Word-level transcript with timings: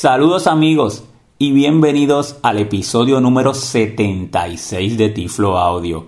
Saludos 0.00 0.46
amigos 0.46 1.02
y 1.38 1.50
bienvenidos 1.50 2.36
al 2.42 2.60
episodio 2.60 3.20
número 3.20 3.52
76 3.52 4.96
de 4.96 5.08
Tiflo 5.08 5.58
Audio, 5.58 6.06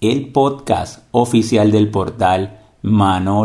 el 0.00 0.32
podcast 0.32 1.04
oficial 1.12 1.70
del 1.70 1.88
portal 1.88 2.58
manolo.net. 2.82 3.44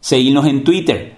Seguirnos 0.00 0.46
en 0.46 0.64
Twitter, 0.64 1.14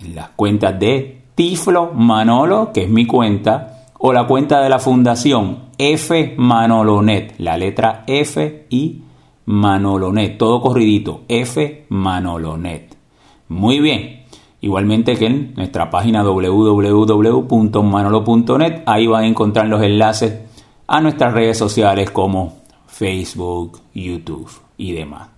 en 0.00 0.14
las 0.16 0.30
cuentas 0.30 0.76
de 0.78 1.22
Tiflo 1.36 1.92
Manolo, 1.94 2.72
que 2.72 2.82
es 2.84 2.90
mi 2.90 3.06
cuenta, 3.06 3.84
o 3.98 4.12
la 4.12 4.26
cuenta 4.26 4.60
de 4.60 4.68
la 4.68 4.80
fundación 4.80 5.65
F 5.78 6.34
Manolonet, 6.36 7.34
la 7.38 7.56
letra 7.56 8.04
F 8.06 8.66
y 8.70 9.02
Manolonet, 9.46 10.38
todo 10.38 10.60
corridito, 10.60 11.22
F 11.28 11.86
Manolonet. 11.88 12.96
Muy 13.48 13.80
bien. 13.80 14.24
Igualmente 14.60 15.16
que 15.16 15.26
en 15.26 15.54
nuestra 15.54 15.90
página 15.90 16.22
www.manolo.net, 16.24 18.82
ahí 18.86 19.06
van 19.06 19.24
a 19.24 19.28
encontrar 19.28 19.68
los 19.68 19.82
enlaces 19.82 20.40
a 20.86 21.00
nuestras 21.00 21.32
redes 21.34 21.58
sociales 21.58 22.10
como 22.10 22.54
Facebook, 22.86 23.80
YouTube 23.94 24.50
y 24.78 24.92
demás. 24.92 25.28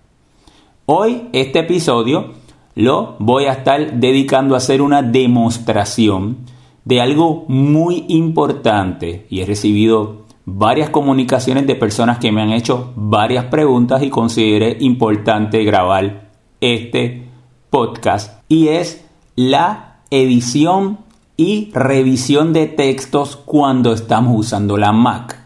Hoy 0.85 1.27
este 1.33 1.59
episodio 1.59 2.31
lo 2.75 3.15
voy 3.19 3.45
a 3.45 3.51
estar 3.51 3.99
dedicando 3.99 4.55
a 4.55 4.59
hacer 4.59 4.81
una 4.81 5.01
demostración 5.01 6.37
de 6.85 7.01
algo 7.01 7.43
muy 7.47 8.05
importante 8.07 9.27
y 9.29 9.41
he 9.41 9.45
recibido 9.45 10.28
varias 10.57 10.89
comunicaciones 10.89 11.67
de 11.67 11.75
personas 11.75 12.17
que 12.19 12.31
me 12.31 12.41
han 12.41 12.51
hecho 12.51 12.91
varias 12.95 13.45
preguntas 13.45 14.01
y 14.03 14.09
consideré 14.09 14.77
importante 14.79 15.63
grabar 15.63 16.29
este 16.61 17.27
podcast 17.69 18.41
y 18.47 18.69
es 18.69 19.05
la 19.35 20.01
edición 20.09 20.99
y 21.37 21.71
revisión 21.73 22.51
de 22.51 22.67
textos 22.67 23.37
cuando 23.37 23.93
estamos 23.93 24.37
usando 24.37 24.75
la 24.75 24.91
Mac. 24.91 25.39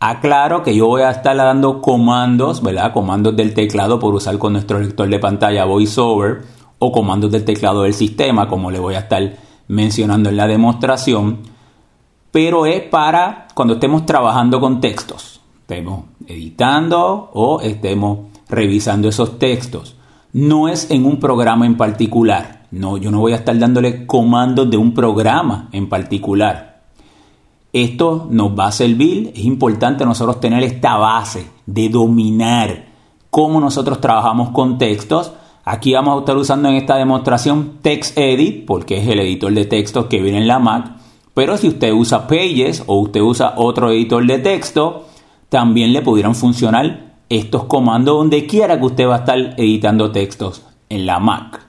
Aclaro 0.00 0.62
que 0.62 0.76
yo 0.76 0.86
voy 0.86 1.02
a 1.02 1.10
estar 1.10 1.34
dando 1.36 1.80
comandos, 1.80 2.62
¿verdad? 2.62 2.92
Comandos 2.92 3.34
del 3.36 3.54
teclado 3.54 3.98
por 3.98 4.14
usar 4.14 4.36
con 4.38 4.52
nuestro 4.52 4.78
lector 4.78 5.08
de 5.08 5.18
pantalla 5.18 5.64
VoiceOver 5.64 6.42
o 6.78 6.92
comandos 6.92 7.30
del 7.30 7.44
teclado 7.44 7.82
del 7.82 7.94
sistema, 7.94 8.48
como 8.48 8.70
le 8.70 8.78
voy 8.78 8.96
a 8.96 9.00
estar 9.00 9.36
mencionando 9.68 10.28
en 10.28 10.36
la 10.36 10.46
demostración 10.46 11.53
pero 12.34 12.66
es 12.66 12.82
para 12.82 13.46
cuando 13.54 13.74
estemos 13.74 14.04
trabajando 14.04 14.58
con 14.58 14.80
textos, 14.80 15.40
estemos 15.60 16.06
editando 16.26 17.30
o 17.32 17.60
estemos 17.60 18.26
revisando 18.48 19.08
esos 19.08 19.38
textos. 19.38 19.94
No 20.32 20.66
es 20.66 20.90
en 20.90 21.06
un 21.06 21.20
programa 21.20 21.64
en 21.64 21.76
particular. 21.76 22.66
No, 22.72 22.96
yo 22.96 23.12
no 23.12 23.20
voy 23.20 23.34
a 23.34 23.36
estar 23.36 23.56
dándole 23.56 24.04
comandos 24.04 24.68
de 24.68 24.76
un 24.76 24.92
programa 24.94 25.68
en 25.70 25.88
particular. 25.88 26.82
Esto 27.72 28.26
nos 28.28 28.58
va 28.58 28.66
a 28.66 28.72
servir, 28.72 29.30
es 29.36 29.44
importante 29.44 30.04
nosotros 30.04 30.40
tener 30.40 30.64
esta 30.64 30.96
base 30.96 31.46
de 31.66 31.88
dominar 31.88 32.86
cómo 33.30 33.60
nosotros 33.60 34.00
trabajamos 34.00 34.50
con 34.50 34.76
textos. 34.76 35.32
Aquí 35.64 35.94
vamos 35.94 36.16
a 36.16 36.18
estar 36.18 36.36
usando 36.36 36.68
en 36.68 36.74
esta 36.74 36.96
demostración 36.96 37.78
TextEdit, 37.80 38.66
porque 38.66 38.96
es 38.96 39.06
el 39.06 39.20
editor 39.20 39.52
de 39.52 39.66
textos 39.66 40.06
que 40.06 40.20
viene 40.20 40.38
en 40.38 40.48
la 40.48 40.58
Mac 40.58 40.93
pero 41.34 41.56
si 41.56 41.68
usted 41.68 41.92
usa 41.92 42.26
Pages 42.26 42.84
o 42.86 43.00
usted 43.00 43.20
usa 43.20 43.54
otro 43.56 43.90
editor 43.90 44.24
de 44.26 44.38
texto, 44.38 45.06
también 45.48 45.92
le 45.92 46.00
pudieran 46.00 46.34
funcionar 46.34 47.16
estos 47.28 47.64
comandos 47.64 48.16
donde 48.16 48.46
quiera 48.46 48.78
que 48.78 48.86
usted 48.86 49.08
va 49.08 49.16
a 49.16 49.18
estar 49.18 49.38
editando 49.56 50.12
textos 50.12 50.62
en 50.88 51.06
la 51.06 51.18
Mac. 51.18 51.60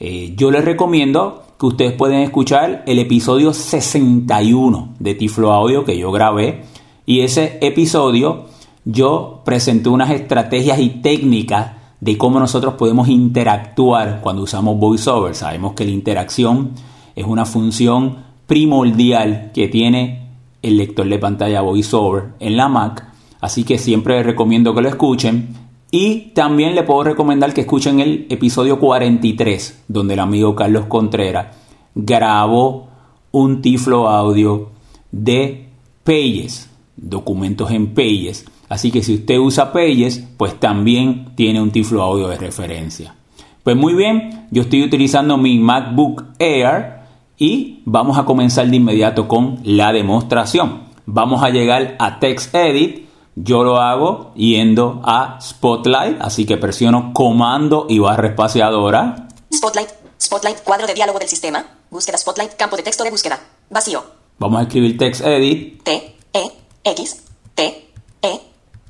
Eh, 0.00 0.34
yo 0.36 0.50
les 0.50 0.64
recomiendo 0.64 1.44
que 1.58 1.66
ustedes 1.66 1.92
pueden 1.92 2.20
escuchar 2.20 2.82
el 2.86 2.98
episodio 2.98 3.52
61 3.52 4.94
de 4.98 5.14
Tiflo 5.14 5.52
Audio 5.52 5.84
que 5.84 5.96
yo 5.96 6.12
grabé 6.12 6.64
y 7.06 7.20
ese 7.20 7.58
episodio 7.62 8.46
yo 8.84 9.42
presenté 9.44 9.88
unas 9.88 10.10
estrategias 10.10 10.78
y 10.80 10.88
técnicas 10.88 11.72
de 12.00 12.18
cómo 12.18 12.38
nosotros 12.38 12.74
podemos 12.74 13.08
interactuar 13.08 14.20
cuando 14.20 14.42
usamos 14.42 14.78
VoiceOver. 14.78 15.34
Sabemos 15.34 15.72
que 15.72 15.84
la 15.84 15.92
interacción 15.92 16.72
es 17.14 17.24
una 17.24 17.46
función 17.46 18.25
primordial 18.46 19.50
que 19.54 19.68
tiene 19.68 20.28
el 20.62 20.76
lector 20.76 21.08
de 21.08 21.18
pantalla 21.18 21.62
VoiceOver 21.62 22.34
en 22.40 22.56
la 22.56 22.68
Mac. 22.68 23.04
Así 23.40 23.64
que 23.64 23.78
siempre 23.78 24.16
les 24.16 24.26
recomiendo 24.26 24.74
que 24.74 24.82
lo 24.82 24.88
escuchen. 24.88 25.54
Y 25.90 26.32
también 26.34 26.74
le 26.74 26.82
puedo 26.82 27.04
recomendar 27.04 27.54
que 27.54 27.60
escuchen 27.62 28.00
el 28.00 28.26
episodio 28.28 28.80
43, 28.80 29.84
donde 29.88 30.14
el 30.14 30.20
amigo 30.20 30.54
Carlos 30.54 30.86
Contreras 30.86 31.56
grabó 31.94 32.88
un 33.30 33.62
tiflo 33.62 34.08
audio 34.08 34.70
de 35.12 35.68
Pages, 36.02 36.70
documentos 36.96 37.70
en 37.70 37.94
Pages. 37.94 38.46
Así 38.68 38.90
que 38.90 39.02
si 39.02 39.14
usted 39.14 39.38
usa 39.38 39.72
Pages, 39.72 40.26
pues 40.36 40.58
también 40.58 41.28
tiene 41.36 41.62
un 41.62 41.70
tiflo 41.70 42.02
audio 42.02 42.28
de 42.28 42.36
referencia. 42.36 43.14
Pues 43.62 43.76
muy 43.76 43.94
bien, 43.94 44.46
yo 44.50 44.62
estoy 44.62 44.82
utilizando 44.82 45.36
mi 45.36 45.58
MacBook 45.58 46.24
Air 46.38 46.95
y 47.38 47.82
vamos 47.84 48.18
a 48.18 48.24
comenzar 48.24 48.66
de 48.68 48.76
inmediato 48.76 49.28
con 49.28 49.60
la 49.64 49.92
demostración. 49.92 50.84
Vamos 51.06 51.42
a 51.42 51.50
llegar 51.50 51.96
a 51.98 52.18
Text 52.18 52.54
Edit. 52.54 53.06
Yo 53.34 53.62
lo 53.64 53.78
hago 53.80 54.32
yendo 54.34 55.02
a 55.04 55.38
Spotlight, 55.40 56.20
así 56.20 56.46
que 56.46 56.56
presiono 56.56 57.12
comando 57.12 57.86
y 57.88 57.98
barra 57.98 58.28
espaciadora. 58.28 59.28
Spotlight, 59.54 59.90
Spotlight, 60.20 60.62
cuadro 60.62 60.86
de 60.86 60.94
diálogo 60.94 61.18
del 61.18 61.28
sistema. 61.28 61.64
Búsqueda 61.90 62.16
Spotlight, 62.16 62.54
campo 62.54 62.76
de 62.76 62.82
texto 62.82 63.04
de 63.04 63.10
búsqueda. 63.10 63.38
Vacío. 63.68 64.02
Vamos 64.38 64.60
a 64.60 64.62
escribir 64.62 64.96
Text 64.96 65.20
Edit. 65.24 65.82
T, 65.82 66.16
E, 66.32 66.52
X, 66.84 67.24
T, 67.54 67.90
E, 68.22 68.40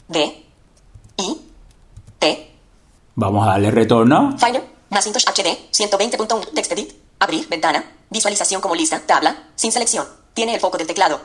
D, 0.09 0.45
I, 1.17 1.37
T. 2.19 2.51
Vamos 3.17 3.47
a 3.47 3.51
darle 3.51 3.71
retorno. 3.73 4.37
Finder, 4.39 4.63
Macintosh 4.91 5.25
HD, 5.25 5.71
120.1, 5.73 6.53
Text 6.55 6.73
Edit, 6.73 6.93
abrir, 7.19 7.49
ventana, 7.49 7.85
Visualización 8.11 8.61
como 8.61 8.75
lista, 8.75 9.01
tabla, 9.07 9.37
sin 9.55 9.73
selección. 9.73 10.07
Tiene 10.35 10.55
el 10.55 10.61
foco 10.61 10.79
del 10.79 10.87
teclado. 10.87 11.21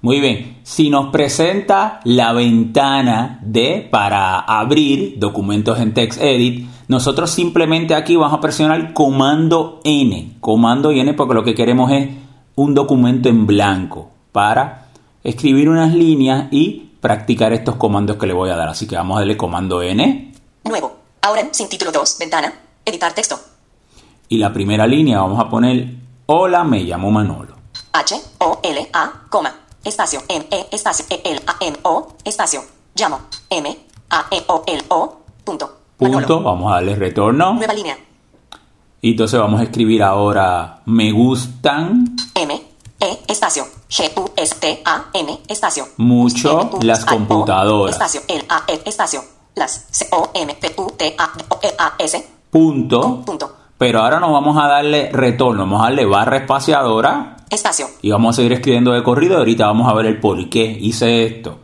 Muy 0.00 0.20
bien, 0.20 0.60
si 0.62 0.90
nos 0.90 1.10
presenta 1.10 2.00
la 2.04 2.32
ventana 2.32 3.40
de 3.42 3.86
para 3.90 4.38
abrir 4.38 5.18
documentos 5.18 5.80
en 5.80 5.92
TextEdit, 5.92 6.68
nosotros 6.86 7.30
simplemente 7.30 7.94
aquí 7.94 8.14
vamos 8.14 8.38
a 8.38 8.40
presionar 8.40 8.92
comando 8.92 9.80
N, 9.84 10.36
comando 10.40 10.92
N 10.92 11.14
porque 11.14 11.34
lo 11.34 11.42
que 11.42 11.54
queremos 11.54 11.90
es 11.90 12.10
un 12.54 12.74
documento 12.74 13.28
en 13.28 13.46
blanco 13.46 14.10
para 14.30 14.86
escribir 15.24 15.68
unas 15.68 15.92
líneas 15.92 16.46
y 16.52 16.90
practicar 17.00 17.52
estos 17.52 17.76
comandos 17.76 18.16
que 18.16 18.26
le 18.26 18.34
voy 18.34 18.50
a 18.50 18.56
dar. 18.56 18.68
Así 18.68 18.86
que 18.86 18.96
vamos 18.96 19.16
a 19.16 19.20
darle 19.20 19.36
comando 19.36 19.82
N. 19.82 20.32
Nuevo, 20.64 20.96
ahora 21.22 21.48
sin 21.50 21.68
título 21.68 21.90
2, 21.90 22.18
ventana, 22.20 22.52
editar 22.84 23.12
texto. 23.12 23.38
Y 24.28 24.38
la 24.38 24.52
primera 24.52 24.86
línea 24.86 25.20
vamos 25.20 25.40
a 25.40 25.48
poner, 25.48 25.88
hola, 26.26 26.64
me 26.64 26.80
llamo 26.80 27.10
Manolo. 27.10 27.54
H, 27.92 28.14
O, 28.38 28.60
L, 28.62 28.88
A, 28.92 29.10
coma, 29.30 29.54
espacio, 29.82 30.20
M, 30.28 30.46
E, 30.50 30.66
espacio, 30.70 31.06
E, 31.08 31.22
L, 31.24 31.40
A, 31.46 31.56
M, 31.60 31.76
O, 31.82 32.08
espacio, 32.24 32.62
llamo, 32.94 33.20
M, 33.48 33.78
A, 34.10 34.26
E, 34.30 34.42
O, 34.48 34.62
L, 34.66 34.82
O, 34.88 35.20
punto. 35.44 35.78
Punto, 35.96 36.42
vamos 36.42 36.70
a 36.70 36.74
darle 36.76 36.94
retorno. 36.94 37.54
Nueva 37.54 37.72
línea. 37.72 37.96
Y 39.00 39.12
entonces 39.12 39.40
vamos 39.40 39.60
a 39.60 39.64
escribir 39.64 40.02
ahora, 40.02 40.82
me 40.86 41.10
gustan. 41.10 42.16
M, 42.34 42.62
E 43.00 43.18
espacio 43.28 43.64
G 43.88 44.10
U 44.16 44.28
S 44.34 44.56
T 44.56 44.82
A 44.84 45.04
M 45.14 45.38
espacio 45.46 45.86
Mucho 45.98 46.68
las 46.82 47.04
computadoras. 47.04 47.94
espacio 47.94 48.22
L 48.26 48.44
A 48.48 48.64
E 48.66 48.82
espacio 48.84 49.22
las 49.54 49.86
C 49.92 50.08
O 50.10 50.32
M 50.34 50.52
P 50.54 50.74
U 50.76 50.92
T 50.96 51.14
A 51.16 51.30
O 51.48 51.60
E 51.62 51.72
A 51.78 51.94
S 51.96 52.28
punto. 52.50 53.22
punto 53.24 53.54
Pero 53.78 54.02
ahora 54.02 54.18
no 54.18 54.32
vamos 54.32 54.56
a 54.58 54.66
darle 54.66 55.10
retorno, 55.12 55.62
vamos 55.62 55.80
a 55.80 55.84
darle 55.84 56.04
barra 56.04 56.38
espaciadora. 56.38 57.36
Espacio. 57.48 57.86
Y 58.02 58.10
vamos 58.10 58.34
a 58.34 58.36
seguir 58.36 58.52
escribiendo 58.52 58.92
de 58.92 59.04
corrido. 59.04 59.38
Ahorita 59.38 59.66
vamos 59.66 59.88
a 59.88 59.94
ver 59.94 60.06
el 60.06 60.18
por 60.18 60.50
qué 60.50 60.64
hice 60.64 61.24
esto. 61.24 61.60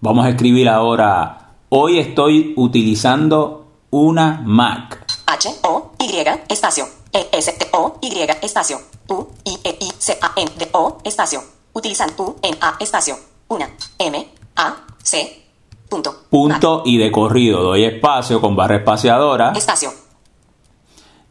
Vamos 0.00 0.26
a 0.26 0.28
escribir 0.28 0.68
ahora, 0.68 1.54
hoy 1.70 1.98
estoy 1.98 2.52
utilizando 2.56 3.66
una 3.90 4.42
Mac. 4.44 5.06
H 5.26 5.48
O 5.62 5.92
Y 5.98 6.14
espacio. 6.48 6.84
E 7.10 7.26
S 7.32 7.50
T 7.52 7.68
O 7.72 7.98
Y 8.02 8.20
espacio 8.42 8.78
U 9.08 9.26
I 9.44 9.58
E 9.64 9.78
I 9.80 9.88
C 9.98 10.18
A 10.20 10.32
N 10.36 10.50
D 10.58 10.68
O 10.72 10.98
espacio 11.02 11.40
utilizan 11.72 12.10
U 12.18 12.36
N 12.42 12.58
A 12.60 12.74
espacio. 12.78 13.16
Una. 13.48 13.70
M 13.98 14.28
A 14.56 14.76
C 15.02 15.42
punto. 15.88 16.14
Punto 16.28 16.82
y 16.84 16.98
de 16.98 17.10
corrido. 17.10 17.62
Doy 17.62 17.84
espacio 17.84 18.42
con 18.42 18.54
barra 18.54 18.76
espaciadora. 18.76 19.52
Mac, 19.52 19.56
espacio 19.56 20.05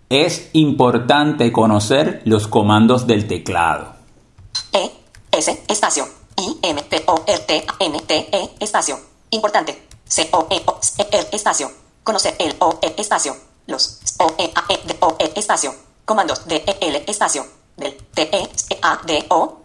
Es 0.10 0.50
importante 0.54 1.52
conocer 1.52 2.22
los 2.26 2.48
comandos 2.48 3.08
del 3.08 3.28
teclado. 3.28 3.96
E 4.72 4.92
S 5.32 5.64
espacio. 5.68 6.06
I 6.38 6.58
M 6.62 6.84
P 6.84 7.04
O 7.08 7.24
R 7.26 7.40
T 7.40 7.66
A 7.68 7.84
N 7.84 8.00
T 8.02 8.30
E 8.32 8.50
espacio. 8.60 9.00
Importante. 9.32 9.88
C 10.04 10.30
O 10.32 10.48
E 10.52 10.62
O 10.66 10.78
S 10.82 11.02
E 11.02 11.08
R 11.12 11.28
espacio. 11.32 11.72
Conocer 12.04 12.36
el 12.40 12.56
O 12.60 12.78
E 12.82 12.94
espacio. 12.98 13.36
Los 13.66 14.02
O 14.20 14.34
E 14.38 14.52
A 14.54 14.66
E 14.72 14.80
D 14.86 14.96
O 15.00 15.16
E 15.20 15.32
espacio. 15.36 15.74
Comandos 16.06 16.46
D 16.46 16.64
E 16.66 16.78
L 16.82 17.04
espacio. 17.08 17.44
Del 17.76 17.96
T 17.96 18.30
E 18.32 18.50
A 18.84 19.02
D 19.06 19.26
O. 19.30 19.58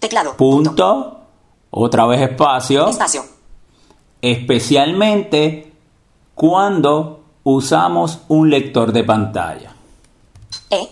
Teclado. 0.00 0.36
Punto, 0.36 1.20
otra 1.70 2.06
vez 2.06 2.20
espacio, 2.20 2.88
espacio. 2.88 3.24
Especialmente 4.20 5.72
cuando 6.34 7.17
usamos 7.50 8.20
un 8.28 8.50
lector 8.50 8.92
de 8.92 9.04
pantalla. 9.04 9.72
E 10.68 10.88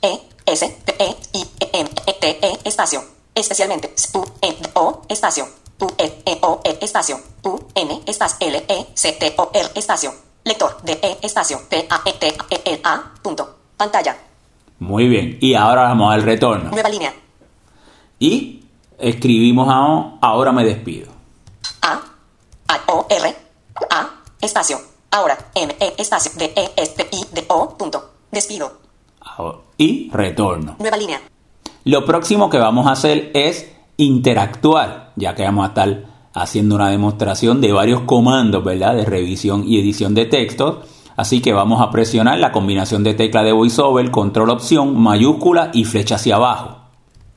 E 0.00 0.20
S 0.46 0.76
P 0.84 0.94
E 0.98 1.16
I 1.34 1.42
E 1.60 1.70
M 1.80 1.90
E 2.06 2.12
T 2.14 2.38
E 2.40 2.58
espacio. 2.64 3.04
Especialmente 3.34 3.92
U 4.14 4.24
D 4.40 4.56
O 4.72 5.02
espacio. 5.06 5.46
U 5.78 5.86
E 5.98 6.22
E 6.24 6.38
O 6.40 6.60
E 6.64 6.78
espacio. 6.80 7.20
U 7.42 7.60
N 7.74 8.02
espacio. 8.06 8.48
L 8.48 8.64
E 8.66 8.86
C 8.94 9.12
T 9.12 9.34
O 9.36 9.50
R 9.52 9.70
espacio. 9.74 10.14
Lector 10.44 10.80
de 10.82 10.92
E 10.92 11.18
espacio. 11.22 11.60
P 11.68 11.86
A 11.90 12.00
E 12.06 12.12
T 12.14 12.26
E 12.50 12.62
L 12.64 12.80
A 12.82 13.12
punto. 13.20 13.56
Pantalla. 13.76 14.16
Muy 14.78 15.08
bien, 15.08 15.38
y 15.40 15.54
ahora 15.54 15.82
vamos 15.82 16.14
al 16.14 16.22
retorno. 16.22 16.70
nueva 16.70 16.88
línea. 16.88 17.12
Y 18.18 18.64
escribimos 18.98 19.68
a 19.68 20.26
ahora 20.26 20.52
me 20.52 20.64
despido. 20.64 21.12
A 21.82 22.00
A 22.68 22.80
O 22.86 23.06
R 23.10 23.36
A 23.90 24.10
espacio 24.40 24.95
ahora 25.10 25.38
M 25.54 25.74
E 25.80 25.94
espacio 25.98 26.32
D 26.36 26.52
E 26.54 26.70
S 26.76 26.94
P 26.96 27.08
I 27.12 27.24
D 27.32 27.44
O 27.48 27.76
punto 27.76 28.10
despido 28.30 28.72
Y 29.76 30.10
retorno. 30.10 30.76
nueva 30.78 30.96
línea 30.96 31.20
Lo 31.84 32.04
próximo 32.04 32.48
que 32.50 32.58
vamos 32.58 32.86
a 32.86 32.92
hacer 32.92 33.30
es 33.34 33.70
interactuar, 33.96 35.12
ya 35.16 35.34
que 35.34 35.42
vamos 35.42 35.64
a 35.64 35.68
estar 35.68 36.04
haciendo 36.34 36.74
una 36.74 36.90
demostración 36.90 37.60
de 37.60 37.72
varios 37.72 38.02
comandos, 38.02 38.62
¿verdad? 38.62 38.94
De 38.94 39.04
revisión 39.04 39.64
y 39.66 39.80
edición 39.80 40.14
de 40.14 40.26
textos. 40.26 40.86
Así 41.16 41.40
que 41.40 41.54
vamos 41.54 41.80
a 41.80 41.90
presionar 41.90 42.38
la 42.38 42.52
combinación 42.52 43.02
de 43.02 43.14
tecla 43.14 43.42
de 43.42 43.52
VoiceOver, 43.52 44.10
control 44.10 44.50
opción, 44.50 45.00
mayúscula 45.00 45.70
y 45.72 45.84
flecha 45.84 46.16
hacia 46.16 46.36
abajo. 46.36 46.76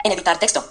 en 0.04 0.12
editar 0.12 0.38
texto 0.38 0.62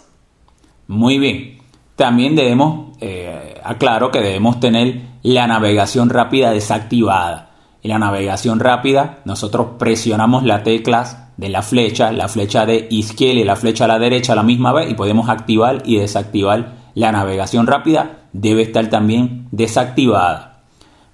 Muy 0.88 1.18
bien. 1.18 1.58
También 1.96 2.36
debemos, 2.36 2.96
eh, 3.02 3.60
aclaro 3.64 4.12
que 4.12 4.20
debemos 4.20 4.60
tener 4.60 5.02
la 5.24 5.48
navegación 5.48 6.10
rápida 6.10 6.52
desactivada. 6.52 7.52
En 7.82 7.92
la 7.92 8.00
navegación 8.00 8.60
rápida, 8.60 9.20
nosotros 9.26 9.68
presionamos 9.78 10.44
las 10.44 10.64
teclas 10.64 11.30
de 11.38 11.50
la 11.50 11.62
flecha, 11.62 12.12
la 12.12 12.28
flecha 12.28 12.66
de 12.66 12.88
izquierda 12.90 13.40
y 13.40 13.46
la 13.46 13.56
flecha 13.56 13.86
a 13.86 13.88
la 13.88 14.00
derecha 14.00 14.34
a 14.34 14.36
la 14.36 14.44
misma 14.44 14.74
vez 14.74 14.92
y 14.92 14.96
podemos 14.96 15.30
activar 15.30 15.84
y 15.86 15.98
desactivar 15.98 16.74
la 16.96 17.12
navegación 17.12 17.68
rápida. 17.68 18.18
Debe 18.34 18.64
estar 18.64 18.90
también 18.90 19.48
desactivada. 19.52 20.64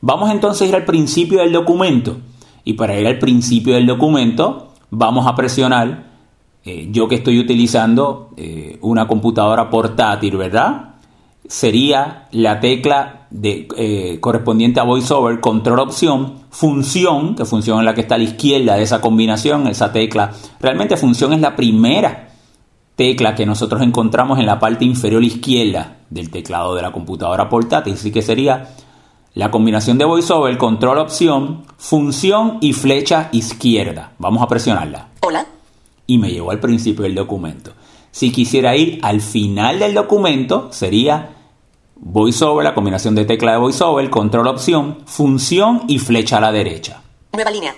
Vamos 0.02 0.32
entonces 0.32 0.68
a 0.68 0.70
ir 0.70 0.76
al 0.76 0.86
principio 0.86 1.40
del 1.40 1.52
documento. 1.52 2.18
Y 2.64 2.74
para 2.74 3.00
ir 3.00 3.06
al 3.06 3.20
principio 3.20 3.76
del 3.76 3.86
documento, 3.86 4.74
vamos 4.90 5.28
a 5.28 5.36
presionar 5.36 6.06
eh, 6.64 6.88
yo 6.92 7.08
que 7.08 7.16
estoy 7.16 7.40
utilizando 7.40 8.32
eh, 8.38 8.80
una 8.82 9.08
computadora 9.08 9.70
portátil, 9.70 10.36
¿verdad? 10.36 10.96
Sería 11.48 12.28
la 12.32 12.60
tecla 12.60 13.25
de, 13.36 13.68
eh, 13.76 14.20
correspondiente 14.22 14.80
a 14.80 14.84
VoiceOver, 14.84 15.42
control 15.42 15.80
opción, 15.80 16.36
función, 16.50 17.36
que 17.36 17.44
función 17.44 17.80
es 17.80 17.86
la 17.86 17.94
que 17.94 18.02
está 18.02 18.16
a 18.16 18.18
la 18.18 18.24
izquierda 18.24 18.78
de 18.78 18.84
esa 18.84 19.02
combinación, 19.02 19.68
esa 19.68 19.92
tecla. 19.92 20.32
Realmente 20.62 20.96
función 20.96 21.34
es 21.34 21.42
la 21.42 21.56
primera 21.56 22.30
tecla 22.96 23.36
que 23.36 23.46
nosotros 23.46 23.82
encontramos 23.82 24.40
en 24.40 24.46
la 24.46 24.58
parte 24.58 24.86
inferior 24.86 25.22
izquierda 25.22 25.98
del 26.10 26.30
teclado 26.30 26.76
de 26.76 26.82
la 26.82 26.94
computadora 26.94 27.50
portátil. 27.50 27.96
Así 27.96 28.10
que 28.10 28.22
sería 28.22 28.70
la 29.34 29.52
combinación 29.52 29.98
de 29.98 30.06
VoiceOver, 30.06 30.58
control 30.58 31.00
opción, 31.00 31.64
función 31.78 32.60
y 32.62 32.72
flecha 32.72 33.28
izquierda. 33.34 34.14
Vamos 34.18 34.42
a 34.42 34.48
presionarla 34.48 35.10
hola 35.20 35.46
y 36.08 36.18
me 36.18 36.32
llevó 36.32 36.52
al 36.52 36.62
principio 36.62 37.04
del 37.04 37.16
documento. 37.16 37.74
Si 38.12 38.32
quisiera 38.32 38.78
ir 38.78 39.00
al 39.02 39.20
final 39.20 39.80
del 39.80 39.94
documento, 39.94 40.70
sería 40.72 41.32
VoiceOver, 41.96 42.64
la 42.64 42.74
combinación 42.74 43.16
de 43.16 43.26
tecla 43.26 43.54
de 43.54 43.58
VoiceOver, 43.58 44.10
control 44.10 44.48
opción, 44.48 45.00
función 45.06 45.84
y 45.88 46.00
flecha 46.00 46.38
a 46.38 46.42
la 46.42 46.52
derecha. 46.52 47.02
nueva 47.34 47.52
línea 47.52 47.76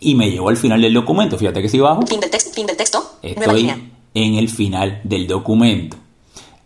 Y 0.00 0.14
me 0.14 0.30
llevó 0.30 0.48
al 0.48 0.56
final 0.56 0.80
del 0.82 0.94
documento. 0.94 1.38
Fíjate 1.38 1.62
que 1.62 1.68
si 1.68 1.78
bajo, 1.78 2.02
fin 2.06 2.20
del 2.20 2.30
texto 2.30 2.50
fin 2.52 2.66
del 2.66 2.76
texto 2.76 2.98
nueva 3.22 3.40
estoy 3.40 3.56
línea 3.60 3.78
en 4.14 4.34
el 4.34 4.48
final 4.48 5.00
del 5.04 5.26
documento. 5.26 5.96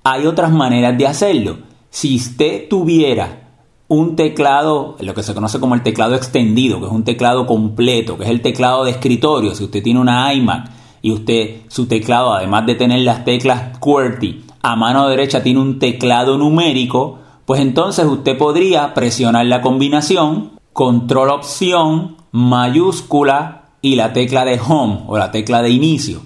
Hay 0.02 0.26
otras 0.26 0.50
maneras 0.50 0.96
de 0.96 1.06
hacerlo. 1.06 1.58
Si 1.90 2.16
usted 2.16 2.69
tuviera 2.69 3.46
un 3.88 4.16
teclado, 4.16 4.96
lo 4.99 5.14
que 5.14 5.22
se 5.22 5.34
conoce 5.34 5.60
como 5.60 5.75
el 5.75 5.82
teclado 5.82 6.14
extendido, 6.14 6.81
que 6.81 6.87
es 6.87 6.92
un 6.92 7.04
teclado 7.04 7.46
completo, 7.46 8.19
que 8.19 8.25
es 8.25 8.31
el 8.31 8.42
teclado 8.42 8.84
de 8.84 8.90
escritorio, 8.92 9.54
si 9.54 9.64
usted 9.64 9.82
tiene 9.82 10.00
una 10.00 10.32
iMac 10.34 10.70
y 11.02 11.12
usted 11.12 11.60
su 11.69 11.87
teclado, 11.87 12.32
además 12.32 12.66
de 12.66 12.75
tener 12.75 13.00
las 13.00 13.25
teclas 13.25 13.78
QWERTY, 13.78 14.44
a 14.62 14.76
mano 14.76 15.08
derecha 15.08 15.42
tiene 15.42 15.60
un 15.60 15.78
teclado 15.78 16.38
numérico, 16.38 17.18
pues 17.44 17.60
entonces 17.60 18.04
usted 18.06 18.36
podría 18.36 18.94
presionar 18.94 19.46
la 19.46 19.62
combinación 19.62 20.52
control 20.72 21.30
opción 21.30 22.16
mayúscula 22.32 23.70
y 23.80 23.94
la 23.94 24.12
tecla 24.12 24.44
de 24.44 24.60
home 24.60 25.04
o 25.06 25.16
la 25.16 25.30
tecla 25.30 25.62
de 25.62 25.70
inicio, 25.70 26.20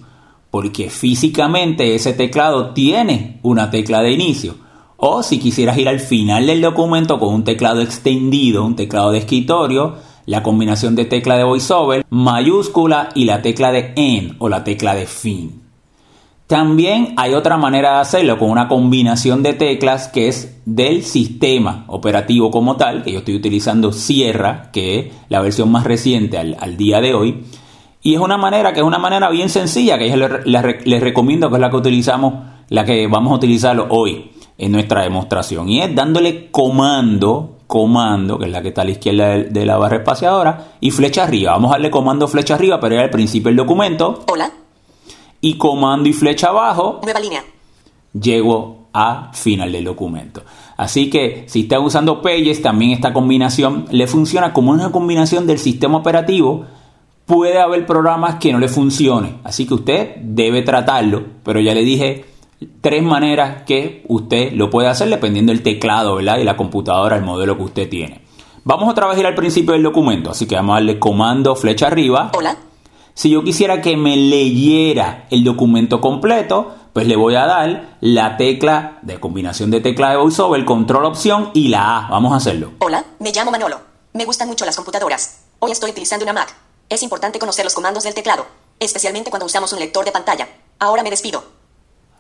porque 0.51 0.91
físicamente 0.91 1.95
ese 1.95 2.15
teclado 2.15 2.71
tiene 2.71 3.39
una 3.43 3.71
tecla 3.71 4.03
de 4.03 4.13
inicio. 4.13 4.57
O 4.97 5.23
si 5.23 5.39
quisieras 5.39 5.79
ir 5.79 5.89
al 5.89 6.01
final 6.01 6.47
del 6.47 6.61
documento 6.61 7.19
con 7.19 7.33
un 7.33 7.45
teclado 7.45 7.81
extendido, 7.81 8.65
un 8.65 8.77
teclado 8.77 9.13
de 9.13 9.19
escritorio, 9.19 9.97
la 10.27 10.43
combinación 10.43 10.95
de 10.95 11.05
tecla 11.05 11.37
de 11.37 11.45
voiceover, 11.45 12.05
mayúscula 12.11 13.11
y 13.15 13.25
la 13.25 13.43
tecla 13.43 13.73
de 13.73 13.93
end 13.97 14.37
o 14.39 14.49
la 14.49 14.65
tecla 14.65 14.95
de 14.95 15.07
fin. 15.07 15.63
También 16.51 17.15
hay 17.17 17.35
otra 17.35 17.57
manera 17.57 17.95
de 17.95 18.01
hacerlo 18.01 18.37
con 18.37 18.51
una 18.51 18.67
combinación 18.67 19.45
de 19.45 19.53
teclas 19.53 20.09
que 20.09 20.27
es 20.27 20.61
del 20.67 21.05
sistema 21.05 21.85
operativo 21.87 22.51
como 22.51 22.75
tal, 22.77 23.05
que 23.05 23.13
yo 23.13 23.21
estoy 23.21 23.37
utilizando 23.37 23.93
Sierra, 23.93 24.69
que 24.73 24.99
es 24.99 25.07
la 25.29 25.41
versión 25.41 25.71
más 25.71 25.85
reciente 25.85 26.39
al, 26.39 26.57
al 26.59 26.77
día 26.77 27.01
de 27.01 27.15
hoy. 27.15 27.45
Y 28.03 28.15
es 28.15 28.21
una 28.21 28.37
manera 28.37 28.73
que 28.73 28.81
es 28.81 28.85
una 28.85 28.99
manera 28.99 29.31
bien 29.31 29.49
sencilla, 29.49 29.97
que 29.97 30.11
yo 30.11 30.17
les, 30.17 30.45
les- 30.87 31.01
recomiendo 31.01 31.51
que 31.51 31.55
es 31.55 31.61
la 31.61 31.71
que 31.71 31.77
utilizamos, 31.77 32.35
la 32.69 32.85
que 32.85 33.07
vamos 33.07 33.31
a 33.31 33.37
utilizar 33.37 33.87
hoy 33.89 34.33
en 34.59 34.73
nuestra 34.73 35.03
demostración. 35.03 35.69
Y 35.69 35.81
es 35.81 35.95
dándole 35.95 36.51
comando, 36.51 37.59
comando, 37.69 38.41
que 38.41 38.47
es 38.47 38.51
la 38.51 38.61
que 38.61 38.69
está 38.71 38.83
a 38.83 38.87
la 38.87 38.91
izquierda 38.91 39.29
de, 39.39 39.65
la 39.67 39.77
barra 39.77 39.99
espaciadora, 39.99 40.73
y 40.81 40.91
flecha 40.91 41.23
arriba. 41.23 41.53
Vamos 41.53 41.71
a 41.71 41.75
darle 41.75 41.93
comando 41.93 42.27
flecha 42.27 42.57
arriba 42.57 42.81
para 42.81 42.97
ir 42.97 43.01
al 43.03 43.11
principio 43.11 43.51
del 43.51 43.57
documento. 43.57 44.25
hola 44.27 44.51
Y 45.41 45.55
comando 45.55 46.09
y 46.09 46.13
flecha 46.13 46.49
abajo 46.49 47.01
nueva 47.03 47.21
línea 47.21 47.45
llego 48.13 48.89
a 48.93 49.31
final 49.33 49.71
del 49.73 49.85
documento. 49.85 50.43
Así 50.77 51.11
que 51.11 51.45
si 51.47 51.63
está 51.63 51.79
usando 51.79 52.23
Pages, 52.23 52.63
también 52.63 52.93
esta 52.93 53.13
combinación 53.13 53.87
le 53.91 54.07
funciona 54.07 54.53
como 54.53 54.73
una 54.73 54.91
combinación 54.91 55.47
del 55.47 55.59
sistema 55.59 55.99
operativo. 55.99 56.65
Puede 57.27 57.61
haber 57.61 57.87
programas 57.87 58.37
que 58.37 58.53
no 58.53 58.59
le 58.59 58.69
funcionen, 58.69 59.39
así 59.45 59.67
que 59.67 59.75
usted 59.75 60.17
debe 60.17 60.63
tratarlo, 60.63 61.23
pero 61.45 61.61
ya 61.61 61.75
le 61.75 61.85
dije 61.85 62.25
tres 62.81 63.03
maneras 63.05 63.63
que 63.63 64.05
usted 64.09 64.53
lo 64.53 64.69
puede 64.69 64.89
hacer 64.89 65.09
dependiendo 65.09 65.53
del 65.53 65.63
teclado, 65.63 66.17
¿verdad? 66.17 66.39
Y 66.39 66.45
la 66.45 66.57
computadora, 66.57 67.17
el 67.17 67.23
modelo 67.23 67.57
que 67.57 67.63
usted 67.63 67.89
tiene. 67.89 68.23
Vamos 68.65 68.91
otra 68.91 69.07
vez 69.07 69.17
a 69.17 69.21
ir 69.21 69.27
al 69.27 69.37
principio 69.37 69.73
del 69.73 69.85
documento, 69.85 70.31
así 70.31 70.47
que 70.47 70.57
vamos 70.57 70.73
a 70.73 70.75
darle 70.75 70.99
comando 70.99 71.55
flecha 71.55 71.87
arriba. 71.87 72.33
hola 72.37 72.57
Si 73.15 73.31
yo 73.31 73.45
quisiera 73.45 73.81
que 73.81 73.97
me 73.97 74.17
leyera 74.17 75.27
el 75.31 75.45
documento 75.45 76.01
completo, 76.01 76.75
pues 76.93 77.07
le 77.07 77.17
voy 77.17 77.35
a 77.35 77.47
dar 77.47 77.97
la 78.01 78.37
tecla 78.37 78.99
de 79.03 79.21
combinación 79.21 79.71
de 79.71 79.81
tecla 79.81 80.11
de 80.11 80.17
VoiceOver, 80.17 80.65
control 80.65 81.05
opción 81.05 81.51
y 81.55 81.69
la 81.69 81.99
A. 81.99 82.11
Vamos 82.11 82.33
a 82.33 82.37
hacerlo. 82.37 82.73
Hola, 82.79 83.05
me 83.19 83.33
llamo 83.33 83.51
Manolo. 83.51 83.81
Me 84.13 84.25
gustan 84.25 84.49
mucho 84.49 84.65
las 84.65 84.77
computadoras. 84.77 85.45
Hoy 85.61 85.71
estoy 85.73 85.91
utilizando 85.91 86.25
una 86.25 86.33
Mac. 86.33 86.55
Es 86.89 87.03
importante 87.03 87.39
conocer 87.39 87.65
los 87.65 87.75
comandos 87.75 88.05
del 88.05 88.15
teclado, 88.15 88.47
especialmente 88.81 89.31
cuando 89.31 89.47
usamos 89.47 89.73
un 89.73 89.79
lector 89.79 90.05
de 90.05 90.13
pantalla. 90.13 90.49
Ahora 90.79 91.03
me 91.03 91.11
despido. 91.11 91.45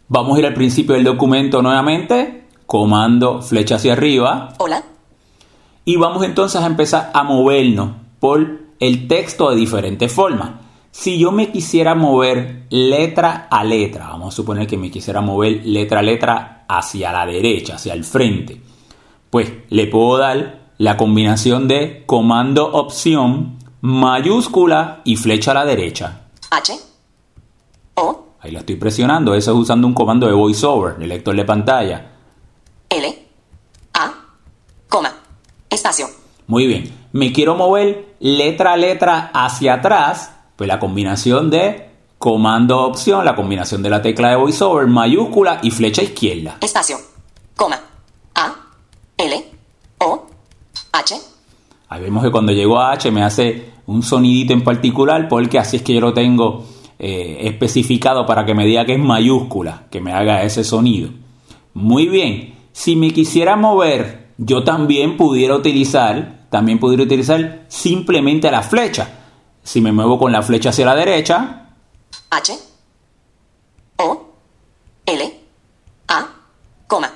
Vamos 0.07 0.37
a 0.37 0.41
ir 0.41 0.47
al 0.47 0.55
principio 0.55 0.95
del 0.95 1.05
documento 1.05 1.63
nuevamente, 1.63 2.49
comando 2.67 3.43
flecha 3.43 3.77
hacia 3.77 3.93
arriba 3.95 4.55
Hola, 4.59 4.85
y 5.85 5.97
vamos 5.97 6.25
entonces 6.25 6.61
a 6.61 6.67
empezar 6.67 7.11
a 7.15 7.23
movernos 7.23 7.93
por 8.21 8.61
el 8.79 9.09
texto 9.09 9.51
de 9.51 9.57
diferentes 9.57 10.13
formas. 10.13 10.51
Si 10.91 11.19
yo 11.19 11.31
me 11.31 11.53
quisiera 11.53 11.95
mover 11.95 12.67
letra 12.71 13.47
a 13.51 13.63
letra, 13.65 14.09
vamos 14.09 14.35
a 14.35 14.37
suponer 14.37 14.67
que 14.67 14.77
me 14.77 14.91
quisiera 14.91 15.21
mover 15.21 15.65
letra 15.65 16.01
a 16.01 16.03
letra 16.03 16.65
hacia 16.69 17.13
la 17.13 17.27
derecha, 17.27 17.77
hacia 17.77 17.95
el 17.95 18.05
frente, 18.05 18.61
pues 19.31 19.53
le 19.69 19.87
puedo 19.87 20.19
dar 20.19 20.61
la 20.79 20.97
combinación 20.97 21.69
de 21.69 22.05
comando 22.07 22.67
opción 22.73 23.59
mayúscula 23.81 25.01
y 25.05 25.17
flecha 25.17 25.53
a 25.53 25.55
la 25.55 25.65
derecha. 25.65 26.23
H, 26.51 26.75
O, 27.95 28.27
Ahí 28.41 28.51
lo 28.51 28.61
estoy 28.61 28.77
presionando, 28.77 29.35
eso 29.35 29.53
es 29.53 29.57
usando 29.59 29.87
un 29.87 29.95
comando 29.95 30.27
de 30.27 30.33
voiceover, 30.33 30.97
de 30.97 31.07
lector 31.07 31.37
de 31.37 31.45
pantalla. 31.45 32.11
L, 32.89 33.27
A, 33.95 34.13
coma, 34.89 35.13
espacio. 35.69 36.07
Muy 36.47 36.67
bien, 36.67 36.91
me 37.13 37.33
quiero 37.33 37.55
mover 37.55 38.17
letra 38.19 38.73
a 38.73 38.77
letra 38.77 39.31
hacia 39.35 39.75
atrás, 39.75 40.40
pues 40.61 40.69
la 40.69 40.79
combinación 40.79 41.49
de 41.49 41.89
comando 42.19 42.83
opción, 42.83 43.25
la 43.25 43.35
combinación 43.35 43.83
de 43.83 43.89
la 43.89 44.03
tecla 44.03 44.29
de 44.29 44.37
voiceover, 44.37 44.87
mayúscula 44.89 45.59
y 45.63 45.71
flecha 45.71 46.03
izquierda. 46.03 46.59
Espacio, 46.61 46.99
coma, 47.57 47.81
A, 48.35 48.55
L, 49.17 49.43
O, 49.97 50.27
H, 50.93 51.15
Ahí 51.89 52.03
vemos 52.03 52.23
que 52.23 52.31
cuando 52.31 52.53
llego 52.53 52.79
a 52.79 52.93
H 52.93 53.11
me 53.11 53.23
hace 53.23 53.71
un 53.87 54.03
sonidito 54.03 54.53
en 54.53 54.63
particular 54.63 55.29
porque 55.29 55.59
así 55.59 55.79
es 55.79 55.83
que 55.83 55.95
yo 55.95 56.03
lo 56.03 56.13
tengo 56.13 56.67
eh, 56.99 57.39
especificado 57.45 58.27
para 58.27 58.45
que 58.45 58.53
me 58.55 58.67
diga 58.67 58.85
que 58.85 58.93
es 58.93 59.01
mayúscula, 59.01 59.85
que 59.91 60.03
me 60.03 60.13
haga 60.13 60.43
ese 60.43 60.63
sonido. 60.63 61.09
Muy 61.73 62.07
bien, 62.07 62.55
si 62.73 62.97
me 62.97 63.15
quisiera 63.15 63.57
mover, 63.57 64.33
yo 64.37 64.63
también 64.63 65.17
pudiera 65.17 65.57
utilizar, 65.57 66.49
también 66.51 66.79
pudiera 66.79 67.05
utilizar 67.05 67.65
simplemente 67.69 68.51
la 68.51 68.61
flecha. 68.61 69.20
Si 69.71 69.81
me 69.81 69.93
muevo 69.93 70.19
con 70.19 70.33
la 70.33 70.43
flecha 70.43 70.71
hacia 70.71 70.85
la 70.85 70.97
derecha, 70.97 71.69
H, 72.29 72.59
O, 73.99 74.27
L, 75.07 75.41
A, 76.09 76.27
coma, 76.89 77.09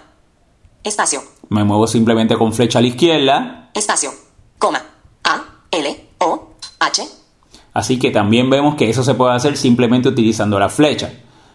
espacio, 0.85 1.21
me 1.49 1.65
muevo 1.65 1.89
simplemente 1.89 2.37
con 2.37 2.53
flecha 2.53 2.79
a 2.79 2.83
la 2.83 2.87
izquierda. 2.87 3.71
espacio, 3.75 4.11
coma, 4.57 4.81
A, 5.25 5.43
L, 5.69 6.07
O, 6.19 6.51
H, 6.79 7.03
Así 7.73 7.99
que 7.99 8.13
también 8.13 8.49
vemos 8.49 8.77
que 8.77 8.89
eso 8.89 9.03
se 9.03 9.15
puede 9.15 9.35
hacer 9.35 9.57
simplemente 9.57 10.09
utilizando 10.09 10.57
la 10.57 10.69
flecha. 10.69 11.13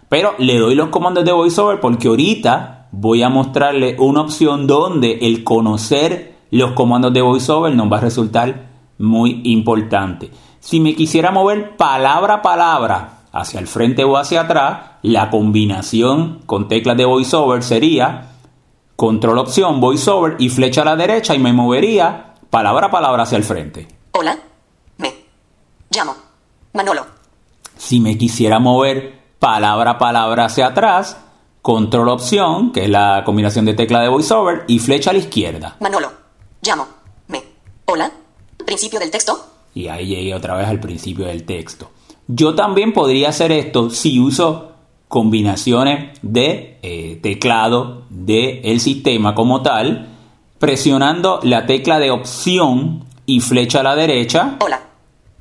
Pero 0.10 0.36
le 0.38 0.58
doy 0.58 0.76
los 0.76 0.90
comandos 0.90 1.24
de 1.24 1.32
VoiceOver 1.32 1.80
porque 1.80 2.10
ahorita 2.10 2.90
voy 2.92 3.24
a 3.24 3.30
mostrarle 3.30 3.96
una 4.00 4.20
opción 4.20 4.68
donde 4.68 5.20
el 5.22 5.46
conocer 5.46 6.36
los 6.52 6.74
comandos 6.74 7.14
de 7.14 7.22
VoiceOver 7.22 7.74
nos 7.74 7.90
va 7.90 8.00
a 8.00 8.02
resultar 8.02 8.68
muy 8.98 9.40
importante. 9.46 10.30
Si 10.60 10.80
me 10.80 10.96
quisiera 10.96 11.32
mover 11.32 11.78
palabra 11.78 12.36
a 12.36 12.42
palabra 12.42 13.20
hacia 13.32 13.60
el 13.60 13.68
frente 13.68 14.04
o 14.04 14.18
hacia 14.18 14.42
atrás, 14.42 14.80
la 15.02 15.30
combinación 15.30 16.42
con 16.46 16.68
teclas 16.68 16.98
de 16.98 17.06
VoiceOver 17.06 17.64
sería 17.64 18.30
control 18.96 19.38
opción 19.38 19.80
VoiceOver 19.80 20.36
y 20.40 20.50
flecha 20.50 20.82
a 20.82 20.86
la 20.86 20.96
derecha 20.96 21.34
y 21.34 21.40
me 21.40 21.54
movería 21.54 22.36
palabra 22.50 22.88
a 22.88 22.92
palabra 22.92 23.24
hacia 23.24 23.38
el 23.38 23.44
frente. 23.44 23.88
hola, 24.12 24.38
me, 24.98 25.16
llamo, 25.90 26.16
Manolo, 26.74 27.06
Si 27.78 28.00
me 28.00 28.18
quisiera 28.18 28.60
mover 28.60 29.18
palabra 29.40 29.92
a 29.92 29.98
palabra 29.98 30.46
hacia 30.46 30.68
atrás, 30.68 31.18
control 31.62 32.10
opción, 32.10 32.74
que 32.74 32.84
es 32.84 32.90
la 32.90 33.24
combinación 33.26 33.64
de 33.66 33.74
tecla 33.74 34.02
de 34.02 34.10
voiceover, 34.10 34.66
y 34.68 34.80
flecha 34.80 35.12
a 35.12 35.14
la 35.14 35.20
izquierda. 35.20 35.78
Manolo, 35.80 36.12
llamo, 36.62 36.88
me, 37.28 37.44
hola, 37.86 38.12
principio 38.66 39.00
del 39.00 39.12
texto, 39.12 39.40
Y 39.74 39.88
ahí 39.88 40.08
llegué 40.08 40.34
otra 40.34 40.56
vez 40.56 40.68
al 40.68 40.80
principio 40.80 41.26
del 41.26 41.44
texto. 41.44 41.90
Yo 42.28 42.56
también 42.56 42.94
podría 42.94 43.30
hacer 43.30 43.52
esto 43.52 43.90
si 43.90 44.20
uso 44.20 44.70
combinaciones 45.10 46.20
de 46.22 46.78
eh, 46.84 47.20
teclado 47.22 48.04
del 48.10 48.80
sistema 48.80 49.34
como 49.34 49.64
tal, 49.64 50.08
presionando 50.60 51.40
la 51.42 51.66
tecla 51.66 51.98
de 52.00 52.12
opción 52.12 53.06
y 53.26 53.40
flecha 53.40 53.80
a 53.80 53.84
la 53.84 53.96
derecha, 53.96 54.58
hola, 54.60 54.80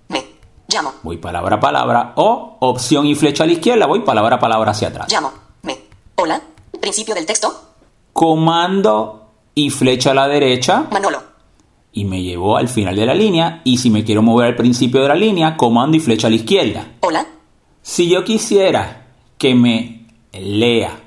me, 0.09 0.25
llamo, 0.69 0.95
voy 1.03 1.19
palabra 1.19 1.57
a 1.57 1.61
palabra, 1.61 2.13
o 2.17 2.57
opción 2.61 3.07
y 3.07 3.15
flecha 3.15 3.45
a 3.45 3.47
la 3.47 3.53
izquierda, 3.53 3.87
voy 3.87 4.01
palabra 4.01 4.37
a 4.37 4.39
palabra 4.39 4.71
hacia 4.71 4.89
atrás. 4.89 5.13
llamo, 5.13 5.33
me, 5.63 5.79
hola, 6.17 6.41
principio 6.81 7.15
del 7.15 7.27
texto, 7.27 7.53
comando 8.15 9.29
y 9.55 9.69
flecha 9.69 10.13
a 10.13 10.15
la 10.15 10.29
derecha. 10.29 10.87
Manolo, 10.91 11.23
y 11.99 12.05
me 12.05 12.23
llevó 12.23 12.57
al 12.57 12.69
final 12.69 12.95
de 12.95 13.07
la 13.07 13.15
línea 13.15 13.61
y 13.65 13.79
si 13.79 13.91
me 13.91 14.05
quiero 14.05 14.23
mover 14.23 14.47
al 14.47 14.55
principio 14.55 15.03
de 15.03 15.09
la 15.09 15.17
línea, 15.17 15.57
comando 15.57 15.97
y 15.97 16.01
flecha 16.01 16.29
a 16.29 16.31
la 16.31 16.37
izquierda. 16.37 16.93
hola, 17.01 17.27
Si 17.83 18.09
yo 18.09 18.23
quisiera 18.23 19.07
que 19.37 19.57
me 19.57 20.07
lea 20.33 21.01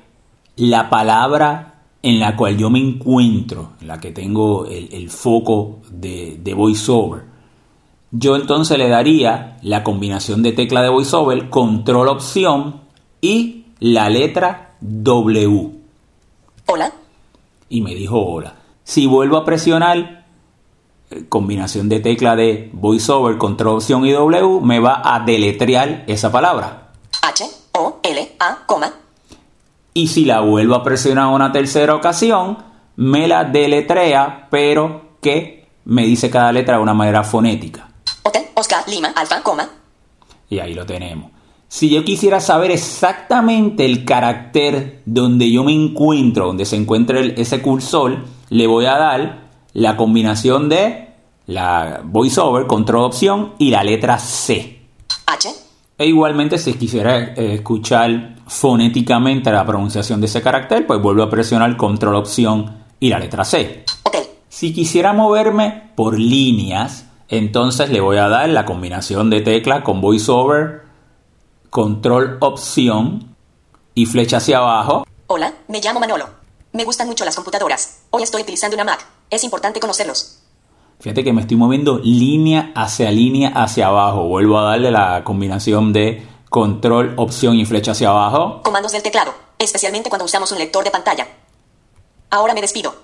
la 0.56 0.90
palabra 0.90 1.84
en 2.02 2.20
la 2.20 2.36
cual 2.36 2.58
yo 2.58 2.68
me 2.68 2.78
encuentro, 2.78 3.72
en 3.80 3.88
la 3.88 4.00
que 4.00 4.10
tengo 4.10 4.66
el, 4.66 4.90
el 4.92 5.08
foco 5.08 5.78
de, 5.90 6.38
de 6.42 6.52
voiceover, 6.52 7.22
yo 8.10 8.36
entonces 8.36 8.76
le 8.76 8.88
daría 8.90 9.56
la 9.62 9.82
combinación 9.82 10.42
de 10.42 10.52
tecla 10.52 10.82
de 10.82 10.90
voiceover, 10.90 11.48
control 11.48 12.08
opción 12.08 12.82
y 13.22 13.64
la 13.80 14.10
letra 14.10 14.74
W. 14.82 15.70
hola, 16.66 16.92
y 17.70 17.80
me 17.80 17.94
dijo 17.94 18.20
hola. 18.20 18.56
Si 18.84 19.06
vuelvo 19.06 19.38
a 19.38 19.44
presionar 19.46 20.21
combinación 21.28 21.88
de 21.88 22.00
tecla 22.00 22.36
de 22.36 22.70
voiceover, 22.72 23.38
control 23.38 23.76
opción 23.76 24.04
y 24.06 24.12
W, 24.12 24.60
me 24.62 24.80
va 24.80 25.02
a 25.04 25.20
deletrear 25.20 26.04
esa 26.06 26.30
palabra. 26.32 26.90
H, 27.22 27.44
O, 27.72 27.98
L, 28.02 28.32
A, 28.40 28.58
coma, 28.66 28.92
Y 29.94 30.08
si 30.08 30.24
la 30.24 30.40
vuelvo 30.40 30.74
a 30.74 30.82
presionar 30.82 31.28
una 31.28 31.52
tercera 31.52 31.94
ocasión, 31.94 32.58
me 32.96 33.28
la 33.28 33.44
deletrea, 33.44 34.48
pero 34.50 35.16
que 35.20 35.68
me 35.84 36.04
dice 36.04 36.30
cada 36.30 36.52
letra 36.52 36.76
de 36.76 36.82
una 36.82 36.94
manera 36.94 37.22
fonética. 37.24 37.88
Hotel, 38.22 38.44
Oscar, 38.54 38.84
Lima, 38.88 39.08
Alfa, 39.16 39.42
coma, 39.42 39.68
Y 40.48 40.58
ahí 40.58 40.74
lo 40.74 40.84
tenemos. 40.86 41.30
Si 41.68 41.88
yo 41.88 42.04
quisiera 42.04 42.40
saber 42.40 42.70
exactamente 42.70 43.84
el 43.86 44.04
carácter 44.04 45.00
donde 45.06 45.50
yo 45.50 45.64
me 45.64 45.72
encuentro, 45.72 46.46
donde 46.46 46.66
se 46.66 46.76
encuentra 46.76 47.18
el- 47.18 47.34
ese 47.38 47.62
cursor, 47.62 48.18
le 48.50 48.66
voy 48.66 48.84
a 48.84 48.98
dar 48.98 49.41
la 49.74 49.96
combinación 49.96 50.68
de 50.68 51.08
la 51.46 52.00
voiceover, 52.04 52.66
control 52.66 53.04
opción 53.04 53.54
y 53.58 53.70
la 53.70 53.82
letra 53.82 54.18
C. 54.18 54.80
H, 55.26 55.48
E 55.98 56.06
igualmente 56.06 56.58
si 56.58 56.74
quisiera 56.74 57.18
eh, 57.34 57.54
escuchar 57.54 58.36
fonéticamente 58.46 59.50
la 59.50 59.64
pronunciación 59.64 60.20
de 60.20 60.26
ese 60.26 60.42
carácter, 60.42 60.86
pues 60.86 61.00
vuelvo 61.00 61.22
a 61.22 61.30
presionar 61.30 61.76
control 61.76 62.16
opción 62.16 62.84
y 63.00 63.08
la 63.08 63.18
letra 63.18 63.44
C. 63.44 63.84
hotel, 64.04 64.24
Si 64.48 64.72
quisiera 64.72 65.12
moverme 65.12 65.90
por 65.94 66.18
líneas, 66.18 67.06
entonces 67.28 67.90
le 67.90 68.00
voy 68.00 68.18
a 68.18 68.28
dar 68.28 68.48
la 68.48 68.64
combinación 68.64 69.30
de 69.30 69.40
teclas 69.40 69.82
con 69.82 70.00
voiceover, 70.00 70.82
control 71.70 72.36
opción 72.40 73.34
y 73.94 74.06
flecha 74.06 74.36
hacia 74.38 74.58
abajo. 74.58 75.06
hola, 75.26 75.52
me 75.68 75.80
llamo 75.80 76.00
Manolo. 76.00 76.28
Me 76.72 76.84
gustan 76.84 77.06
mucho 77.06 77.24
las 77.24 77.34
computadoras. 77.36 78.02
Hoy 78.10 78.22
estoy 78.22 78.42
utilizando 78.42 78.76
una 78.76 78.84
Mac. 78.84 79.06
Es 79.32 79.44
importante 79.44 79.80
conocerlos. 79.80 80.40
Fíjate 81.00 81.24
que 81.24 81.32
me 81.32 81.40
estoy 81.40 81.56
moviendo 81.56 81.98
línea 81.98 82.70
hacia 82.74 83.10
línea 83.10 83.48
hacia 83.48 83.86
abajo. 83.86 84.28
Vuelvo 84.28 84.58
a 84.58 84.64
darle 84.64 84.90
la 84.90 85.24
combinación 85.24 85.90
de 85.94 86.22
control 86.50 87.14
opción 87.16 87.56
y 87.56 87.64
flecha 87.64 87.92
hacia 87.92 88.10
abajo. 88.10 88.60
Comandos 88.62 88.92
del 88.92 89.02
teclado, 89.02 89.32
especialmente 89.58 90.10
cuando 90.10 90.26
usamos 90.26 90.52
un 90.52 90.58
lector 90.58 90.84
de 90.84 90.90
pantalla. 90.90 91.26
Ahora 92.28 92.52
me 92.52 92.60
despido. 92.60 92.94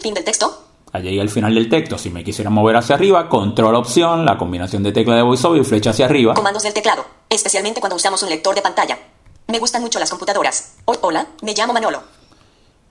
Fin 0.00 0.14
del 0.14 0.24
texto. 0.24 0.68
Allí 0.90 1.10
llegué 1.10 1.20
al 1.20 1.28
final 1.28 1.54
del 1.54 1.68
texto. 1.68 1.98
Si 1.98 2.08
me 2.08 2.24
quisiera 2.24 2.48
mover 2.48 2.76
hacia 2.76 2.94
arriba, 2.94 3.28
control 3.28 3.74
opción, 3.74 4.24
la 4.24 4.38
combinación 4.38 4.82
de 4.82 4.92
tecla 4.92 5.16
de 5.16 5.22
voiceover 5.22 5.60
y 5.60 5.64
flecha 5.66 5.90
hacia 5.90 6.06
arriba. 6.06 6.32
Comandos 6.32 6.62
del 6.62 6.72
teclado, 6.72 7.04
especialmente 7.28 7.78
cuando 7.80 7.96
usamos 7.96 8.22
un 8.22 8.30
lector 8.30 8.54
de 8.54 8.62
pantalla. 8.62 8.98
Me 9.48 9.58
gustan 9.58 9.82
mucho 9.82 9.98
las 9.98 10.08
computadoras. 10.08 10.76
Hola, 10.86 11.26
me 11.42 11.52
llamo 11.52 11.74
Manolo. 11.74 12.21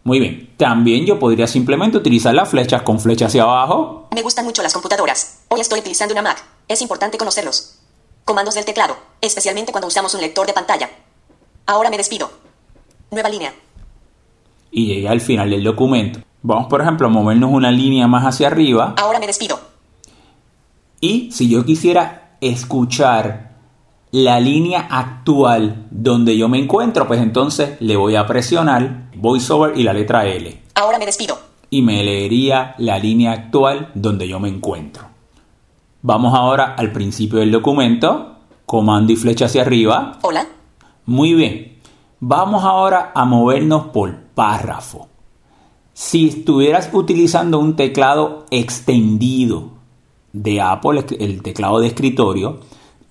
Muy 0.04 0.20
bien. 0.20 0.54
También 0.58 1.06
yo 1.06 1.20
podría 1.20 1.48
simplemente 1.48 1.98
utilizar 1.98 2.34
las 2.34 2.50
flechas 2.50 2.82
con 2.82 3.00
flecha 3.00 3.28
hacia 3.28 3.44
abajo. 3.44 4.08
Me 4.14 4.22
gustan 4.22 4.46
mucho 4.46 4.64
las 4.64 4.74
computadoras. 4.74 5.44
Hoy 5.50 5.62
estoy 5.62 5.80
utilizando 5.80 6.14
una 6.14 6.24
Mac. 6.24 6.44
Es 6.68 6.82
importante 6.82 7.18
conocerlos. 7.18 7.80
Comandos 8.26 8.56
del 8.56 8.66
teclado, 8.66 8.98
especialmente 9.20 9.72
cuando 9.72 9.88
usamos 9.88 10.14
un 10.16 10.22
lector 10.22 10.48
de 10.48 10.54
pantalla. 10.54 10.90
Ahora 11.66 11.90
me 11.90 11.98
despido. 11.98 12.32
Nueva 13.12 13.30
línea. 13.30 13.54
Y 14.72 14.88
llegué 14.88 15.08
al 15.08 15.22
final 15.22 15.50
del 15.50 15.64
documento. 15.64 16.22
Vamos, 16.42 16.68
por 16.68 16.82
ejemplo, 16.82 17.08
a 17.08 17.10
movernos 17.10 17.52
una 17.52 17.72
línea 17.72 18.08
más 18.08 18.26
hacia 18.26 18.48
arriba. 18.48 18.96
Ahora 18.98 19.20
me 19.20 19.28
despido. 19.28 19.60
Y 21.00 21.32
si 21.32 21.50
yo 21.50 21.66
quisiera 21.66 22.38
escuchar 22.42 23.51
la 24.12 24.40
línea 24.40 24.88
actual 24.90 25.88
donde 25.90 26.38
yo 26.38 26.50
me 26.50 26.60
encuentro, 26.60 27.08
pues 27.08 27.22
entonces 27.22 27.78
le 27.80 27.96
voy 27.96 28.16
a 28.16 28.28
presionar 28.28 29.10
VoiceOver 29.16 29.78
y 29.78 29.84
la 29.84 29.94
letra 29.94 30.26
L. 30.26 30.62
Ahora 30.76 31.00
me 31.00 31.06
despido. 31.06 31.40
Y 31.70 31.82
me 31.82 32.04
leería 32.04 32.76
la 32.78 33.00
línea 33.00 33.32
actual 33.32 33.92
donde 33.96 34.28
yo 34.28 34.40
me 34.40 34.50
encuentro. 34.50 35.06
Vamos 36.02 36.34
ahora 36.34 36.76
al 36.78 36.92
principio 36.92 37.40
del 37.40 37.52
documento. 37.52 38.36
Comando 38.66 39.14
y 39.14 39.16
flecha 39.16 39.46
hacia 39.46 39.62
arriba. 39.62 40.20
Hola. 40.22 40.48
Muy 41.06 41.34
bien. 41.34 41.78
Vamos 42.20 42.64
ahora 42.64 43.12
a 43.16 43.24
movernos 43.26 43.88
por 43.88 44.16
párrafo. 44.36 45.08
Si 45.94 46.28
estuvieras 46.28 46.90
utilizando 46.92 47.60
un 47.60 47.76
teclado 47.76 48.46
extendido 48.52 49.72
de 50.34 50.62
Apple, 50.62 51.06
el 51.20 51.42
teclado 51.42 51.80
de 51.80 51.88
escritorio, 51.88 52.60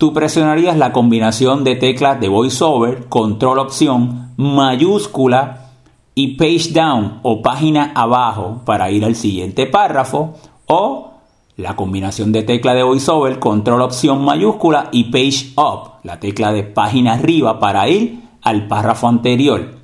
tú 0.00 0.14
presionarías 0.14 0.78
la 0.78 0.92
combinación 0.92 1.62
de 1.62 1.76
teclas 1.76 2.18
de 2.20 2.28
VoiceOver, 2.28 3.04
control 3.10 3.58
opción, 3.58 4.32
mayúscula 4.38 5.72
y 6.14 6.38
page 6.38 6.70
down 6.72 7.20
o 7.22 7.42
página 7.42 7.92
abajo 7.94 8.62
para 8.64 8.90
ir 8.90 9.04
al 9.04 9.14
siguiente 9.14 9.66
párrafo 9.66 10.36
o 10.64 11.10
la 11.58 11.76
combinación 11.76 12.32
de 12.32 12.42
tecla 12.44 12.72
de 12.72 12.82
VoiceOver, 12.82 13.38
control 13.38 13.82
opción 13.82 14.24
mayúscula 14.24 14.88
y 14.90 15.04
page 15.04 15.52
up, 15.58 16.00
la 16.02 16.18
tecla 16.18 16.50
de 16.50 16.62
página 16.62 17.12
arriba 17.12 17.60
para 17.60 17.86
ir 17.86 18.22
al 18.40 18.68
párrafo 18.68 19.06
anterior. 19.06 19.74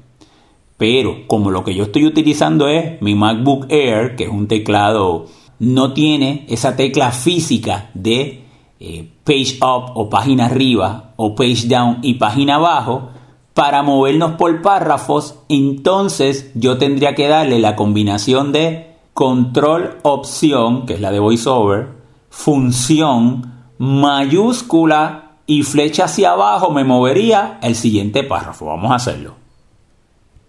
Pero 0.79 1.27
como 1.27 1.51
lo 1.51 1.63
que 1.63 1.75
yo 1.75 1.85
estoy 1.85 2.07
utilizando 2.07 2.69
es 2.69 3.03
mi 3.03 3.15
MacBook 3.15 3.67
Air, 3.69 4.17
que 4.17 4.25
es 4.25 4.31
un 4.31 4.49
teclado, 4.49 5.27
no 5.59 5.93
tiene 5.93 6.47
esa 6.49 6.75
tecla 6.75 7.11
física 7.11 7.91
de 7.93 8.46
eh, 8.81 9.09
page 9.25 9.59
up 9.63 9.93
o 9.95 10.09
página 10.11 10.47
arriba 10.47 11.13
o 11.17 11.35
page 11.35 11.67
down 11.67 11.99
y 12.03 12.15
página 12.15 12.57
abajo, 12.57 13.11
para 13.55 13.83
movernos 13.83 14.33
por 14.33 14.61
párrafos, 14.61 15.37
entonces 15.49 16.51
yo 16.55 16.77
tendría 16.77 17.15
que 17.15 17.27
darle 17.27 17.59
la 17.59 17.75
combinación 17.75 18.53
de 18.53 18.95
control 19.15 19.97
opción, 20.03 20.85
que 20.85 20.95
es 20.95 21.01
la 21.01 21.11
de 21.11 21.21
voiceover, 21.21 21.89
función, 22.29 23.71
mayúscula 23.79 25.39
y 25.47 25.63
flecha 25.63 26.05
hacia 26.05 26.33
abajo 26.33 26.71
me 26.71 26.85
movería 26.85 27.59
el 27.63 27.77
siguiente 27.77 28.25
párrafo. 28.25 28.67
Vamos 28.67 28.93
a 28.93 28.97
hacerlo. 28.97 29.35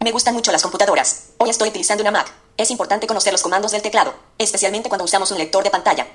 Me 0.04 0.12
gustan 0.12 0.34
mucho 0.34 0.52
las 0.52 0.62
computadoras. 0.62 1.32
Hoy 1.38 1.50
estoy 1.50 1.70
utilizando 1.70 2.04
una 2.04 2.12
Mac. 2.12 2.32
Es 2.58 2.72
importante 2.72 3.08
conocer 3.08 3.32
los 3.32 3.42
comandos 3.42 3.72
del 3.72 3.82
teclado, 3.82 4.14
especialmente 4.38 4.90
cuando 4.90 5.06
usamos 5.06 5.32
un 5.32 5.38
lector 5.38 5.64
de 5.64 5.70
pantalla. 5.70 6.08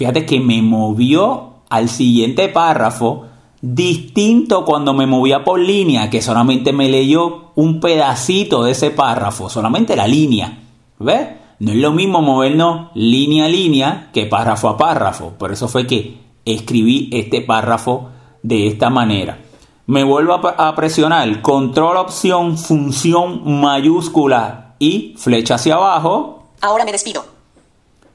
Fíjate 0.00 0.24
que 0.24 0.40
me 0.40 0.62
movió 0.62 1.56
al 1.68 1.90
siguiente 1.90 2.48
párrafo 2.48 3.26
distinto 3.60 4.64
cuando 4.64 4.94
me 4.94 5.06
movía 5.06 5.44
por 5.44 5.60
línea, 5.60 6.08
que 6.08 6.22
solamente 6.22 6.72
me 6.72 6.88
leyó 6.88 7.50
un 7.54 7.80
pedacito 7.80 8.64
de 8.64 8.70
ese 8.70 8.92
párrafo, 8.92 9.50
solamente 9.50 9.94
la 9.96 10.08
línea. 10.08 10.58
¿Ves? 10.98 11.28
No 11.58 11.72
es 11.72 11.76
lo 11.76 11.92
mismo 11.92 12.22
movernos 12.22 12.88
línea 12.94 13.44
a 13.44 13.48
línea 13.48 14.08
que 14.14 14.24
párrafo 14.24 14.70
a 14.70 14.78
párrafo. 14.78 15.34
Por 15.38 15.52
eso 15.52 15.68
fue 15.68 15.86
que 15.86 16.18
escribí 16.46 17.10
este 17.12 17.42
párrafo 17.42 18.08
de 18.42 18.68
esta 18.68 18.88
manera. 18.88 19.38
Me 19.84 20.02
vuelvo 20.02 20.32
a 20.32 20.74
presionar 20.74 21.42
control 21.42 21.98
opción 21.98 22.56
función 22.56 23.60
mayúscula 23.60 24.76
y 24.78 25.12
flecha 25.18 25.56
hacia 25.56 25.74
abajo. 25.74 26.52
Ahora 26.62 26.86
me 26.86 26.92
despido. 26.92 27.29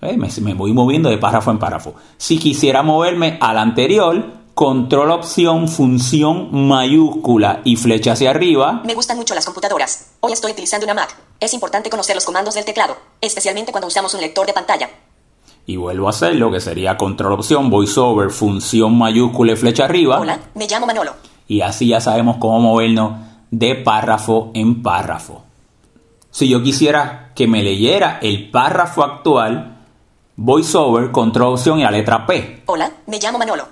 Me, 0.02 0.30
me 0.42 0.54
voy 0.54 0.74
moviendo 0.74 1.10
de 1.10 1.18
párrafo 1.18 1.52
en 1.52 1.60
párrafo. 1.60 1.96
Si 2.18 2.38
quisiera 2.38 2.84
moverme 2.84 3.38
al 3.42 3.58
anterior, 3.58 4.24
control 4.54 5.12
opción 5.12 5.68
función 5.68 6.68
mayúscula 6.68 7.62
y 7.64 7.76
flecha 7.76 8.14
hacia 8.14 8.30
arriba. 8.30 8.82
Me 8.86 8.94
gustan 8.94 9.18
mucho 9.18 9.36
las 9.36 9.46
computadoras. 9.46 10.14
Hoy 10.22 10.32
estoy 10.32 10.54
utilizando 10.54 10.86
una 10.86 10.94
Mac. 10.94 11.16
Es 11.40 11.54
importante 11.54 11.90
conocer 11.90 12.16
los 12.16 12.26
comandos 12.26 12.54
del 12.54 12.66
teclado, 12.66 12.96
especialmente 13.20 13.72
cuando 13.72 13.88
usamos 13.88 14.14
un 14.14 14.22
lector 14.22 14.46
de 14.48 14.54
pantalla. 14.54 14.90
Y 15.68 15.78
vuelvo 15.78 16.08
a 16.08 16.12
hacerlo, 16.12 16.52
que 16.52 16.62
sería 16.62 16.96
control 16.96 17.34
opción, 17.34 17.70
voiceover, 17.70 18.30
función 18.30 18.98
mayúscula 18.98 19.54
y 19.54 19.56
flecha 19.56 19.86
arriba. 19.86 20.20
Hola, 20.20 20.40
me 20.54 20.68
llamo 20.68 20.86
Manolo. 20.86 21.14
Y 21.48 21.62
así 21.62 21.88
ya 21.88 22.00
sabemos 22.00 22.38
cómo 22.40 22.60
movernos 22.60 23.20
de 23.52 23.76
párrafo 23.76 24.52
en 24.54 24.84
párrafo. 24.84 25.44
Si 26.32 26.48
yo 26.48 26.62
quisiera 26.62 27.32
que 27.36 27.48
me 27.48 27.64
leyera 27.64 28.20
el 28.22 28.52
párrafo 28.52 29.04
actual, 29.04 29.75
voiceover, 30.36 31.12
control 31.12 31.54
opción 31.54 31.80
y 31.80 31.84
la 31.84 31.92
letra 31.92 32.26
P. 32.26 32.64
Hola, 32.66 32.92
me 33.08 33.20
llamo 33.20 33.38
Manolo. 33.38 33.68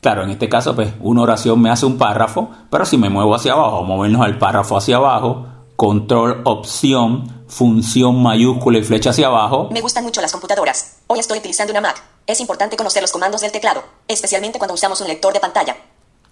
Claro, 0.00 0.22
en 0.24 0.30
este 0.30 0.48
caso, 0.48 0.74
pues 0.74 0.94
una 1.00 1.22
oración 1.22 1.60
me 1.60 1.70
hace 1.70 1.84
un 1.84 1.98
párrafo, 1.98 2.50
pero 2.70 2.86
si 2.86 2.96
me 2.96 3.10
muevo 3.10 3.34
hacia 3.34 3.52
abajo, 3.52 3.84
movernos 3.84 4.22
al 4.22 4.38
párrafo 4.38 4.76
hacia 4.76 4.96
abajo, 4.96 5.46
control 5.76 6.40
opción, 6.44 7.44
función 7.48 8.22
mayúscula 8.22 8.78
y 8.78 8.82
flecha 8.82 9.10
hacia 9.10 9.26
abajo. 9.26 9.68
Me 9.70 9.82
gustan 9.82 10.04
mucho 10.04 10.22
las 10.22 10.32
computadoras. 10.32 11.00
Hoy 11.06 11.18
estoy 11.18 11.38
utilizando 11.38 11.72
una 11.72 11.82
Mac. 11.82 12.02
Es 12.26 12.40
importante 12.40 12.76
conocer 12.76 13.02
los 13.02 13.12
comandos 13.12 13.42
del 13.42 13.52
teclado, 13.52 13.82
especialmente 14.08 14.58
cuando 14.58 14.74
usamos 14.74 15.00
un 15.00 15.08
lector 15.08 15.34
de 15.34 15.40
pantalla. 15.40 15.76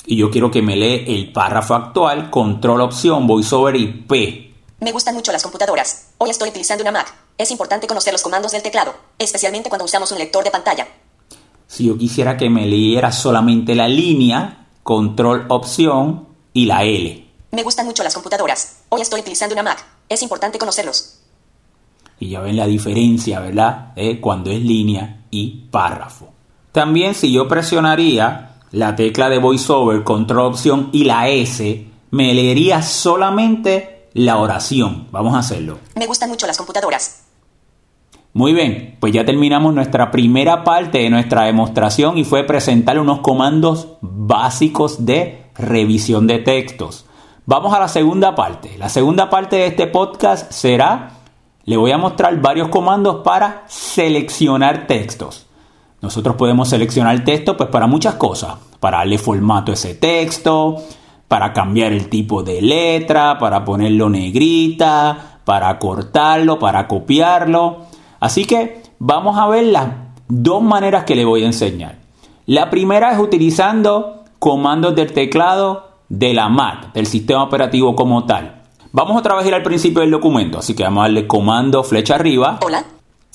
Y 0.06 0.16
yo 0.16 0.30
quiero 0.30 0.50
que 0.50 0.62
me 0.62 0.76
lee 0.76 1.04
el 1.06 1.32
párrafo 1.32 1.74
actual, 1.74 2.30
control 2.30 2.80
opción, 2.80 3.26
voiceover 3.26 3.76
y 3.76 3.86
P. 3.86 4.54
Me 4.80 4.92
gustan 4.92 5.14
mucho 5.14 5.32
las 5.32 5.42
computadoras. 5.42 6.12
Hoy 6.16 6.30
estoy 6.30 6.48
utilizando 6.48 6.82
una 6.82 6.92
Mac. 6.92 7.27
Es 7.38 7.52
importante 7.52 7.86
conocer 7.86 8.12
los 8.12 8.22
comandos 8.22 8.50
del 8.50 8.62
teclado, 8.62 8.96
especialmente 9.16 9.68
cuando 9.68 9.84
usamos 9.84 10.10
un 10.10 10.18
lector 10.18 10.42
de 10.42 10.50
pantalla. 10.50 10.88
Si 11.68 11.86
yo 11.86 11.96
quisiera 11.96 12.36
que 12.36 12.50
me 12.50 12.66
leyera 12.66 13.12
solamente 13.12 13.76
la 13.76 13.86
línea, 13.86 14.66
control 14.82 15.46
opción 15.48 16.26
y 16.52 16.66
la 16.66 16.82
L. 16.82 17.28
Me 17.52 17.62
gustan 17.62 17.86
mucho 17.86 18.02
las 18.02 18.14
computadoras. 18.14 18.78
Hoy 18.88 19.02
estoy 19.02 19.20
utilizando 19.20 19.54
una 19.54 19.62
Mac. 19.62 19.86
Es 20.08 20.20
importante 20.22 20.58
conocerlos. 20.58 21.20
Y 22.18 22.30
ya 22.30 22.40
ven 22.40 22.56
la 22.56 22.66
diferencia, 22.66 23.38
¿verdad? 23.38 23.92
Eh, 23.94 24.20
cuando 24.20 24.50
es 24.50 24.60
línea 24.60 25.20
y 25.30 25.68
párrafo. 25.70 26.32
También 26.72 27.14
si 27.14 27.30
yo 27.30 27.46
presionaría 27.46 28.56
la 28.72 28.96
tecla 28.96 29.28
de 29.28 29.38
VoiceOver, 29.38 30.02
control 30.02 30.46
opción 30.46 30.90
y 30.92 31.04
la 31.04 31.28
S, 31.28 31.86
me 32.10 32.34
leería 32.34 32.82
solamente 32.82 34.08
la 34.14 34.38
oración. 34.38 35.06
Vamos 35.12 35.36
a 35.36 35.38
hacerlo. 35.38 35.78
Me 35.94 36.06
gustan 36.06 36.30
mucho 36.30 36.48
las 36.48 36.56
computadoras. 36.56 37.27
Muy 38.34 38.52
bien, 38.52 38.96
pues 39.00 39.12
ya 39.12 39.24
terminamos 39.24 39.74
nuestra 39.74 40.10
primera 40.10 40.62
parte 40.62 40.98
de 40.98 41.10
nuestra 41.10 41.44
demostración 41.44 42.18
y 42.18 42.24
fue 42.24 42.44
presentar 42.44 42.98
unos 42.98 43.20
comandos 43.20 43.88
básicos 44.00 45.06
de 45.06 45.44
revisión 45.56 46.26
de 46.26 46.38
textos. 46.38 47.06
Vamos 47.46 47.72
a 47.72 47.80
la 47.80 47.88
segunda 47.88 48.34
parte. 48.34 48.76
La 48.78 48.90
segunda 48.90 49.30
parte 49.30 49.56
de 49.56 49.66
este 49.68 49.86
podcast 49.86 50.52
será, 50.52 51.12
le 51.64 51.76
voy 51.78 51.90
a 51.90 51.98
mostrar 51.98 52.38
varios 52.40 52.68
comandos 52.68 53.22
para 53.24 53.64
seleccionar 53.66 54.86
textos. 54.86 55.46
Nosotros 56.02 56.36
podemos 56.36 56.68
seleccionar 56.68 57.24
texto 57.24 57.56
pues 57.56 57.70
para 57.70 57.86
muchas 57.86 58.14
cosas, 58.14 58.56
para 58.78 58.98
darle 58.98 59.18
formato 59.18 59.72
a 59.72 59.74
ese 59.74 59.94
texto, 59.94 60.76
para 61.26 61.52
cambiar 61.52 61.92
el 61.92 62.08
tipo 62.08 62.42
de 62.42 62.60
letra, 62.62 63.38
para 63.38 63.64
ponerlo 63.64 64.08
negrita, 64.08 65.40
para 65.44 65.78
cortarlo, 65.78 66.58
para 66.58 66.86
copiarlo. 66.86 67.86
Así 68.20 68.44
que 68.44 68.82
vamos 68.98 69.38
a 69.38 69.48
ver 69.48 69.64
las 69.64 69.88
dos 70.28 70.62
maneras 70.62 71.04
que 71.04 71.14
le 71.14 71.24
voy 71.24 71.42
a 71.42 71.46
enseñar. 71.46 71.98
La 72.46 72.70
primera 72.70 73.12
es 73.12 73.18
utilizando 73.18 74.24
comandos 74.38 74.94
del 74.94 75.12
teclado 75.12 75.88
de 76.08 76.32
la 76.34 76.48
Mac, 76.48 76.92
del 76.92 77.06
sistema 77.06 77.42
operativo 77.44 77.94
como 77.94 78.24
tal. 78.24 78.62
Vamos 78.92 79.18
otra 79.18 79.34
vez 79.34 79.44
a 79.44 79.48
ir 79.48 79.54
al 79.54 79.62
principio 79.62 80.00
del 80.00 80.10
documento, 80.10 80.58
así 80.58 80.74
que 80.74 80.82
vamos 80.82 81.00
a 81.00 81.02
darle 81.02 81.26
comando 81.26 81.84
flecha 81.84 82.14
arriba. 82.14 82.58
Hola. 82.64 82.84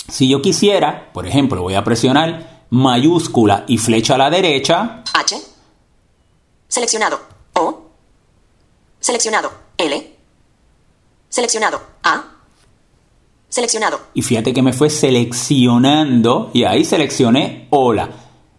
Si 0.08 0.28
yo 0.28 0.42
quisiera, 0.42 1.12
por 1.14 1.28
ejemplo, 1.28 1.62
voy 1.62 1.76
a 1.76 1.84
presionar 1.84 2.66
mayúscula 2.72 3.64
y 3.68 3.78
flecha 3.78 4.16
a 4.16 4.18
la 4.18 4.30
derecha. 4.30 5.04
H. 5.14 5.38
Seleccionado. 6.68 7.20
O. 7.54 7.84
Seleccionado. 9.00 9.52
L. 9.78 10.16
Seleccionado. 11.30 11.82
A. 12.04 12.33
Seleccionado. 13.54 14.00
Y 14.16 14.24
fíjate 14.24 14.52
que 14.52 14.64
me 14.64 14.74
fue 14.74 14.90
seleccionando 14.90 16.50
y 16.56 16.64
ahí 16.64 16.84
seleccioné 16.84 17.68
hola, 17.70 18.10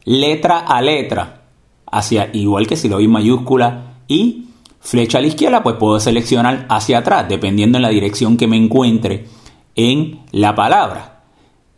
letra 0.04 0.60
a 0.60 0.80
letra, 0.80 1.46
hacia 1.90 2.30
igual 2.32 2.68
que 2.68 2.76
si 2.76 2.88
lo 2.88 2.98
vi 2.98 3.08
mayúscula 3.08 3.96
y 4.06 4.50
flecha 4.78 5.18
a 5.18 5.20
la 5.20 5.26
izquierda, 5.26 5.64
pues 5.64 5.74
puedo 5.80 5.98
seleccionar 5.98 6.66
hacia 6.70 6.98
atrás, 6.98 7.28
dependiendo 7.28 7.76
en 7.76 7.82
la 7.82 7.88
dirección 7.88 8.36
que 8.36 8.46
me 8.46 8.56
encuentre 8.56 9.26
en 9.74 10.20
la 10.30 10.54
palabra. 10.54 11.24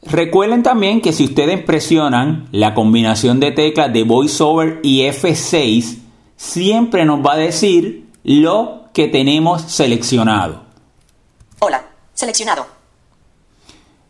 Recuerden 0.03 0.63
también 0.63 1.01
que 1.01 1.15
si 1.15 1.25
ustedes 1.25 1.63
presionan 1.63 2.51
la 2.53 2.75
combinación 2.75 3.41
de 3.41 3.51
teclas 3.51 3.95
de 3.95 4.03
VoiceOver 4.03 4.81
y 4.83 5.05
F6, 5.05 6.01
siempre 6.37 7.07
nos 7.07 7.25
va 7.25 7.33
a 7.33 7.39
decir 7.39 8.11
lo 8.25 8.91
que 8.93 9.09
tenemos 9.09 9.63
seleccionado. 9.63 10.65
Hola. 11.61 11.83
Seleccionado. 12.13 12.76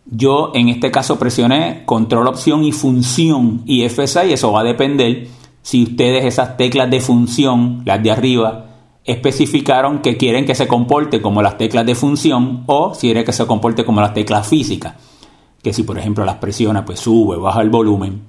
Yo 0.08 0.52
en 0.54 0.68
este 0.68 0.90
caso 0.90 1.18
presioné 1.18 1.82
control 1.84 2.28
opción 2.28 2.64
y 2.64 2.72
función 2.72 3.62
y 3.66 3.82
F6, 3.82 4.30
eso 4.30 4.52
va 4.52 4.60
a 4.60 4.64
depender 4.64 5.26
si 5.62 5.82
ustedes 5.82 6.24
esas 6.24 6.56
teclas 6.56 6.88
de 6.90 7.00
función, 7.00 7.82
las 7.84 8.00
de 8.00 8.12
arriba, 8.12 8.66
especificaron 9.04 9.98
que 9.98 10.16
quieren 10.16 10.46
que 10.46 10.54
se 10.54 10.68
comporte 10.68 11.20
como 11.20 11.42
las 11.42 11.58
teclas 11.58 11.84
de 11.84 11.96
función 11.96 12.62
o 12.66 12.94
si 12.94 13.08
quieren 13.08 13.24
que 13.24 13.32
se 13.32 13.46
comporte 13.46 13.84
como 13.84 14.00
las 14.00 14.14
teclas 14.14 14.46
físicas, 14.46 14.94
que 15.60 15.72
si 15.72 15.82
por 15.82 15.98
ejemplo 15.98 16.24
las 16.24 16.36
presiona 16.36 16.84
pues 16.84 17.00
sube, 17.00 17.36
baja 17.36 17.62
el 17.62 17.70
volumen. 17.70 18.22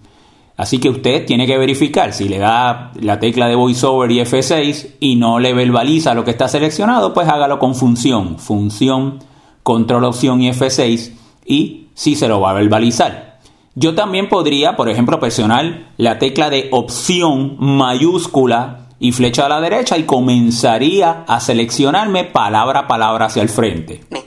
Así 0.56 0.80
que 0.80 0.90
usted 0.90 1.28
tiene 1.28 1.46
que 1.46 1.60
verificar 1.60 2.12
si 2.12 2.28
le 2.28 2.40
da 2.40 2.92
la 3.00 3.20
tecla 3.20 3.48
de 3.48 3.54
VoiceOver 3.54 4.10
y 4.12 4.22
F6 4.22 4.96
y 5.00 5.16
no 5.16 5.38
le 5.38 5.54
verbaliza 5.54 6.16
lo 6.16 6.24
que 6.24 6.32
está 6.32 6.48
seleccionado, 6.48 7.14
pues 7.14 7.28
hágalo 7.28 7.60
con 7.60 7.76
función, 7.76 8.40
función, 8.40 9.20
control 9.62 10.06
opción 10.06 10.42
y 10.42 10.50
F6 10.50 11.12
y 11.48 11.88
si 11.96 12.16
se 12.16 12.28
lo 12.28 12.42
va 12.42 12.52
a 12.52 12.54
verbalizar. 12.54 13.40
Yo 13.74 13.96
también 13.96 14.28
podría, 14.28 14.76
por 14.76 14.90
ejemplo, 14.90 15.20
presionar 15.20 15.92
la 15.98 16.20
tecla 16.20 16.50
de 16.50 16.68
opción 16.72 17.58
mayúscula 17.60 18.88
y 19.00 19.12
flecha 19.12 19.46
a 19.46 19.50
la 19.50 19.62
derecha 19.62 19.98
y 19.98 20.04
comenzaría 20.04 21.24
a 21.28 21.40
seleccionarme 21.40 22.24
palabra 22.24 22.82
a 22.82 22.88
palabra 22.88 23.26
hacia 23.28 23.44
el 23.44 23.50
frente. 23.50 24.04
Me. 24.10 24.26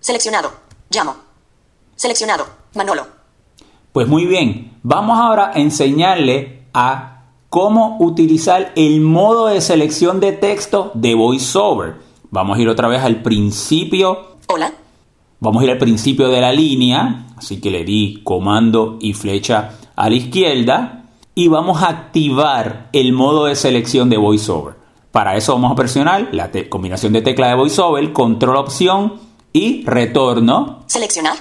Seleccionado. 0.00 0.50
Llamo. 0.90 1.14
Seleccionado. 1.96 2.46
Manolo. 2.74 3.06
Pues 3.92 4.08
muy 4.08 4.24
bien, 4.24 4.78
vamos 4.82 5.18
ahora 5.18 5.50
a 5.54 5.60
enseñarle 5.60 6.62
a 6.72 7.24
cómo 7.50 7.98
utilizar 8.00 8.72
el 8.74 9.02
modo 9.02 9.48
de 9.48 9.60
selección 9.60 10.18
de 10.18 10.32
texto 10.32 10.90
de 10.94 11.14
VoiceOver. 11.14 11.96
Vamos 12.30 12.56
a 12.56 12.62
ir 12.62 12.70
otra 12.70 12.88
vez 12.88 13.02
al 13.02 13.20
principio. 13.22 14.38
Hola. 14.48 14.72
Vamos 15.42 15.60
a 15.60 15.64
ir 15.64 15.72
al 15.72 15.78
principio 15.78 16.28
de 16.28 16.40
la 16.40 16.52
línea, 16.52 17.26
así 17.36 17.60
que 17.60 17.72
le 17.72 17.82
di 17.82 18.20
comando 18.22 18.96
y 19.00 19.12
flecha 19.12 19.72
a 19.96 20.08
la 20.08 20.14
izquierda 20.14 21.06
y 21.34 21.48
vamos 21.48 21.82
a 21.82 21.88
activar 21.88 22.88
el 22.92 23.12
modo 23.12 23.46
de 23.46 23.56
selección 23.56 24.08
de 24.08 24.18
VoiceOver. 24.18 24.76
Para 25.10 25.36
eso 25.36 25.54
vamos 25.54 25.72
a 25.72 25.74
presionar 25.74 26.28
la 26.30 26.52
combinación 26.68 27.12
de 27.12 27.22
tecla 27.22 27.48
de 27.48 27.56
VoiceOver, 27.56 28.12
control 28.12 28.54
opción 28.54 29.14
y 29.52 29.84
retorno. 29.84 30.84
Seleccionar. 30.86 31.34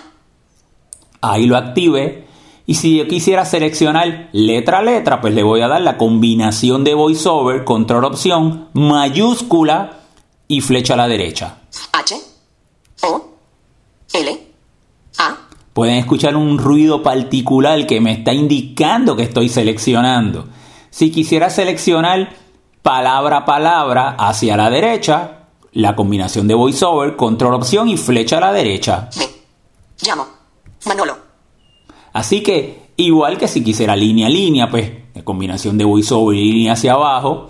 Ahí 1.22 1.46
lo 1.46 1.56
active. 1.56 2.26
Y 2.66 2.74
si 2.74 2.98
yo 2.98 3.08
quisiera 3.08 3.46
seleccionar 3.46 4.30
letra 4.32 4.80
a 4.80 4.82
letra, 4.82 5.22
pues 5.22 5.36
le 5.36 5.44
voy 5.44 5.62
a 5.62 5.68
dar 5.68 5.82
la 5.82 6.00
combinación 6.00 6.84
de 6.84 6.96
VoiceOver, 6.96 7.64
control 7.66 8.06
opción, 8.06 8.70
mayúscula 8.74 10.00
y 10.48 10.62
flecha 10.62 10.96
a 10.96 10.98
la 10.98 11.08
derecha. 11.08 11.60
H. 11.94 12.16
O. 13.04 13.31
L, 14.14 14.48
A. 15.18 15.38
Pueden 15.74 15.96
escuchar 15.96 16.36
un 16.36 16.58
ruido 16.58 17.02
particular 17.02 17.88
que 17.88 18.02
me 18.02 18.12
está 18.12 18.34
indicando 18.34 19.16
que 19.16 19.24
estoy 19.24 19.48
seleccionando. 19.48 20.48
Si 20.90 21.12
quisiera 21.12 21.50
seleccionar 21.50 22.34
palabra 22.82 23.38
a 23.38 23.46
palabra 23.46 24.16
hacia 24.20 24.58
la 24.58 24.70
derecha, 24.70 25.48
la 25.72 25.96
combinación 25.96 26.48
de 26.48 26.56
voiceover, 26.56 27.16
control 27.16 27.54
opción 27.54 27.88
y 27.88 27.96
flecha 27.96 28.38
a 28.38 28.42
la 28.42 28.52
derecha. 28.52 29.10
Me. 29.18 29.28
Llamo. 30.02 30.28
Manolo. 30.86 31.16
Así 32.12 32.44
que, 32.44 32.90
igual 32.98 33.38
que 33.38 33.48
si 33.48 33.64
quisiera 33.64 33.96
línea 33.96 34.28
a 34.28 34.30
línea, 34.30 34.70
pues, 34.70 34.92
la 35.14 35.24
combinación 35.24 35.78
de 35.78 35.86
voiceover 35.86 36.38
y 36.38 36.52
línea 36.52 36.74
hacia 36.74 36.94
abajo. 36.94 37.50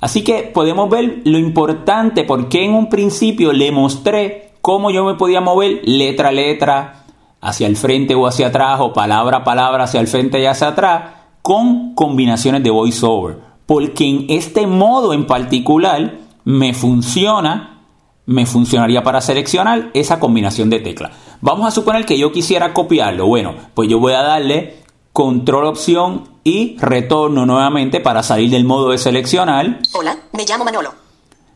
Así 0.00 0.22
que 0.22 0.44
podemos 0.44 0.88
ver 0.88 1.20
lo 1.24 1.36
importante 1.36 2.24
porque 2.24 2.64
en 2.64 2.72
un 2.72 2.88
principio 2.88 3.52
le 3.52 3.70
mostré 3.70 4.49
cómo 4.60 4.90
yo 4.90 5.04
me 5.04 5.14
podía 5.14 5.40
mover 5.40 5.80
letra 5.84 6.28
a 6.28 6.32
letra 6.32 7.04
hacia 7.40 7.66
el 7.66 7.76
frente 7.76 8.14
o 8.14 8.26
hacia 8.26 8.48
atrás 8.48 8.80
o 8.80 8.92
palabra 8.92 9.38
a 9.38 9.44
palabra 9.44 9.84
hacia 9.84 10.00
el 10.00 10.08
frente 10.08 10.40
y 10.40 10.46
hacia 10.46 10.68
atrás 10.68 11.14
con 11.42 11.94
combinaciones 11.94 12.62
de 12.62 12.70
voiceover. 12.70 13.38
Porque 13.66 14.08
en 14.08 14.26
este 14.28 14.66
modo 14.66 15.12
en 15.12 15.26
particular 15.26 16.18
me 16.44 16.74
funciona, 16.74 17.82
me 18.26 18.46
funcionaría 18.46 19.02
para 19.02 19.20
seleccionar 19.20 19.90
esa 19.94 20.18
combinación 20.18 20.70
de 20.70 20.80
teclas. 20.80 21.12
Vamos 21.40 21.66
a 21.66 21.70
suponer 21.70 22.04
que 22.04 22.18
yo 22.18 22.32
quisiera 22.32 22.74
copiarlo. 22.74 23.26
Bueno, 23.26 23.54
pues 23.74 23.88
yo 23.88 23.98
voy 23.98 24.12
a 24.12 24.22
darle 24.22 24.80
control 25.12 25.66
opción 25.66 26.28
y 26.44 26.76
retorno 26.78 27.46
nuevamente 27.46 28.00
para 28.00 28.22
salir 28.22 28.50
del 28.50 28.64
modo 28.64 28.90
de 28.90 28.98
seleccionar. 28.98 29.80
Hola, 29.92 30.16
me 30.32 30.44
llamo 30.44 30.64
Manolo. 30.64 30.92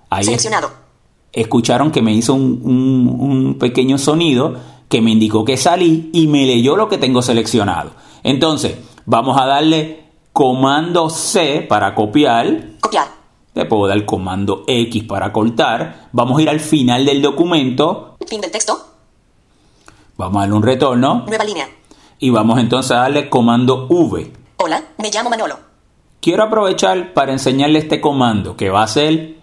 Ahí 0.08 0.24
Seleccionado 0.24 0.83
escucharon 1.34 1.90
que 1.90 2.02
me 2.02 2.12
hizo 2.12 2.34
un, 2.34 3.56
pequeño 3.58 3.98
sonido 3.98 4.54
que 4.88 5.00
me 5.00 5.10
indicó 5.10 5.44
que 5.44 5.56
salí 5.56 6.10
y 6.12 6.26
me 6.28 6.46
leyó 6.46 6.76
lo 6.76 6.88
que 6.88 6.98
tengo 6.98 7.22
seleccionado. 7.22 7.90
Entonces, 8.22 8.78
vamos 9.06 9.40
a 9.40 9.46
darle 9.46 10.04
comando 10.32 11.10
C 11.10 11.64
para 11.68 11.94
copiar. 11.94 12.78
Copiar. 12.80 13.08
Le 13.54 13.64
puedo 13.66 13.86
dar 13.86 14.04
comando 14.04 14.64
X 14.66 15.04
para 15.04 15.32
cortar. 15.32 16.08
Vamos 16.12 16.38
a 16.38 16.42
ir 16.42 16.48
al 16.48 16.60
final 16.60 17.04
del 17.04 17.22
documento. 17.22 18.16
Fin 18.26 18.40
del 18.40 18.50
texto. 18.50 18.78
Vamos 20.16 20.36
a 20.36 20.40
darle 20.40 20.56
un 20.56 20.62
retorno. 20.62 21.24
Nueva 21.26 21.44
línea. 21.44 21.68
Y 22.18 22.30
vamos 22.30 22.58
entonces 22.58 22.92
a 22.92 23.00
darle 23.00 23.28
comando 23.28 23.86
V. 23.88 24.32
Hola, 24.58 24.82
me 24.98 25.10
llamo 25.10 25.30
Manolo. 25.30 25.58
Quiero 26.20 26.44
aprovechar 26.44 27.12
para 27.12 27.32
enseñarle 27.32 27.80
este 27.80 28.00
comando 28.00 28.56
que 28.56 28.70
va 28.70 28.82
a 28.82 28.86
ser 28.86 29.36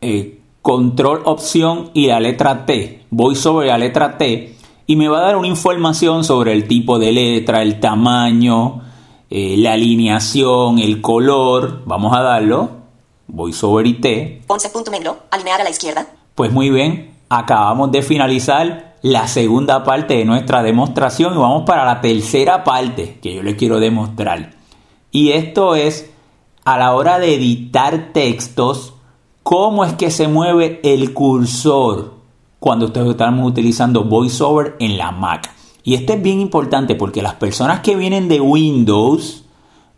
eh, 0.00 0.40
control 0.64 1.20
opción 1.26 1.90
y 1.92 2.06
la 2.06 2.20
letra 2.20 2.64
T. 2.64 3.04
Voy 3.10 3.36
sobre 3.36 3.66
la 3.66 3.76
letra 3.76 4.16
T 4.16 4.56
y 4.86 4.96
me 4.96 5.08
va 5.08 5.18
a 5.18 5.20
dar 5.20 5.36
una 5.36 5.46
información 5.46 6.24
sobre 6.24 6.54
el 6.54 6.66
tipo 6.66 6.98
de 6.98 7.12
letra, 7.12 7.60
el 7.60 7.78
tamaño, 7.80 8.80
eh, 9.28 9.56
la 9.58 9.74
alineación, 9.74 10.78
el 10.78 11.02
color. 11.02 11.82
Vamos 11.84 12.16
a 12.16 12.22
darlo. 12.22 12.70
Voy 13.26 13.52
sobre 13.52 13.90
y 13.90 13.94
T. 14.00 14.42
11 14.46 14.70
punto 14.70 14.90
negro, 14.90 15.18
alinear 15.30 15.60
a 15.60 15.64
la 15.64 15.70
izquierda. 15.70 16.06
Pues 16.34 16.50
muy 16.50 16.70
bien, 16.70 17.12
acabamos 17.28 17.92
de 17.92 18.00
finalizar 18.00 18.94
la 19.02 19.28
segunda 19.28 19.84
parte 19.84 20.14
de 20.16 20.24
nuestra 20.24 20.62
demostración 20.62 21.34
y 21.34 21.36
vamos 21.36 21.64
para 21.66 21.84
la 21.84 22.00
tercera 22.00 22.64
parte 22.64 23.18
que 23.20 23.34
yo 23.34 23.42
les 23.42 23.56
quiero 23.56 23.80
demostrar. 23.80 24.54
Y 25.10 25.32
esto 25.32 25.74
es 25.74 26.10
a 26.64 26.78
la 26.78 26.94
hora 26.94 27.18
de 27.18 27.34
editar 27.34 28.12
textos 28.14 28.93
cómo 29.44 29.84
es 29.84 29.92
que 29.92 30.10
se 30.10 30.26
mueve 30.26 30.80
el 30.82 31.12
cursor 31.12 32.14
cuando 32.58 32.86
ustedes 32.86 33.10
estamos 33.10 33.46
utilizando 33.46 34.04
VoiceOver 34.04 34.74
en 34.80 34.96
la 34.96 35.12
Mac. 35.12 35.52
Y 35.84 35.94
esto 35.94 36.14
es 36.14 36.22
bien 36.22 36.40
importante 36.40 36.94
porque 36.94 37.20
las 37.20 37.34
personas 37.34 37.80
que 37.80 37.94
vienen 37.94 38.26
de 38.26 38.40
Windows 38.40 39.44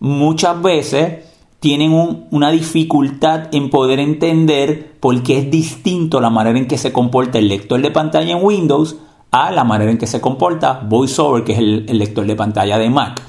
muchas 0.01 0.61
veces 0.61 1.25
tienen 1.61 2.27
una 2.33 2.51
dificultad 2.51 3.55
en 3.55 3.71
poder 3.71 4.01
entender 4.01 4.99
por 4.99 5.23
qué 5.23 5.39
es 5.39 5.51
distinto 5.51 6.21
la 6.21 6.29
manera 6.29 6.59
en 6.59 6.67
que 6.67 6.77
se 6.77 6.93
comporta 6.93 7.39
el 7.39 7.49
lector 7.49 7.81
de 7.81 7.93
pantalla 7.93 8.37
en 8.37 8.45
Windows 8.45 8.97
a 9.31 9.53
la 9.53 9.63
manera 9.63 9.93
en 9.93 9.99
que 9.99 10.09
se 10.09 10.21
comporta 10.21 10.81
VoiceOver, 10.89 11.45
que 11.45 11.53
es 11.53 11.59
el, 11.61 11.87
el 11.89 11.99
lector 11.99 12.27
de 12.27 12.35
pantalla 12.35 12.79
de 12.79 12.91
Mac. 12.91 13.23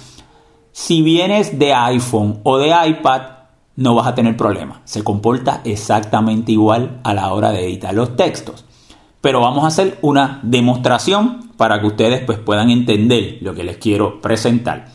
Si 0.72 1.04
vienes 1.04 1.60
de 1.60 1.76
iPhone 1.76 2.40
o 2.42 2.58
de 2.58 2.70
iPad, 2.70 3.37
no 3.78 3.96
vas 3.96 4.08
a 4.08 4.16
tener 4.16 4.36
problema. 4.36 4.82
Se 4.84 5.04
comporta 5.04 5.62
exactamente 5.63 6.52
igual 6.52 7.00
a 7.04 7.13
la 7.13 7.32
hora 7.32 7.52
de 7.52 7.63
editar 7.63 7.94
los 7.94 8.18
textos. 8.18 8.66
Pero 9.22 9.40
vamos 9.40 9.63
a 9.63 9.68
hacer 9.68 9.98
una 10.02 10.40
demostración 10.44 11.52
para 11.58 11.80
que 11.80 11.88
ustedes 11.88 12.24
pues, 12.26 12.40
puedan 12.40 12.70
entender 12.70 13.38
lo 13.42 13.54
que 13.54 13.63
les 13.63 13.78
quiero 13.78 14.20
presentar. 14.20 14.88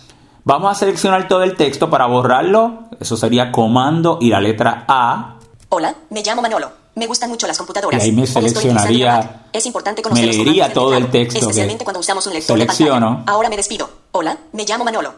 Vamos 0.45 0.73
a 0.73 0.75
seleccionar 0.75 1.29
todo 1.29 1.45
el 1.45 1.57
texto 1.57 1.89
para 1.91 2.07
borrarlo. 2.07 2.85
Eso 3.01 3.17
sería 3.17 3.53
comando 3.53 4.19
y 4.21 4.31
la 4.31 4.41
letra 4.41 4.85
A. 4.89 5.37
Hola, 5.69 5.95
me 6.11 6.23
llamo 6.23 6.43
Manolo. 6.43 6.71
Me 6.97 7.07
gustan 7.07 7.31
mucho 7.31 7.47
las 7.47 7.57
computadoras. 7.57 8.03
Y 8.03 8.05
ahí 8.05 8.13
me 8.13 8.27
seleccionaría. 8.27 9.47
Es 9.53 9.65
importante 9.65 10.03
conocer 10.03 10.27
me 10.27 10.33
leería 10.33 10.73
todo 10.73 10.95
el 10.95 11.09
texto. 11.09 11.39
Especialmente 11.39 11.85
cuando 11.85 12.01
usamos 12.01 12.27
un 12.27 12.35
lector 12.35 12.59
selecciono. 12.59 13.23
Ahora 13.27 13.49
me 13.49 13.57
despido. 13.57 13.89
Hola, 14.11 14.37
me 14.53 14.65
llamo 14.65 14.85
Manolo. 14.85 15.15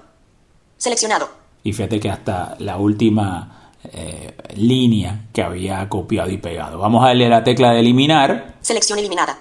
Seleccionado. 0.76 1.43
Y 1.64 1.72
fíjate 1.72 1.98
que 1.98 2.10
hasta 2.10 2.56
la 2.60 2.76
última 2.76 3.72
eh, 3.92 4.36
línea 4.56 5.26
que 5.32 5.42
había 5.42 5.88
copiado 5.88 6.30
y 6.30 6.36
pegado. 6.36 6.78
Vamos 6.78 7.02
a 7.02 7.08
darle 7.08 7.28
la 7.28 7.42
tecla 7.42 7.72
de 7.72 7.80
eliminar. 7.80 8.56
Selección 8.60 8.98
eliminada. 8.98 9.38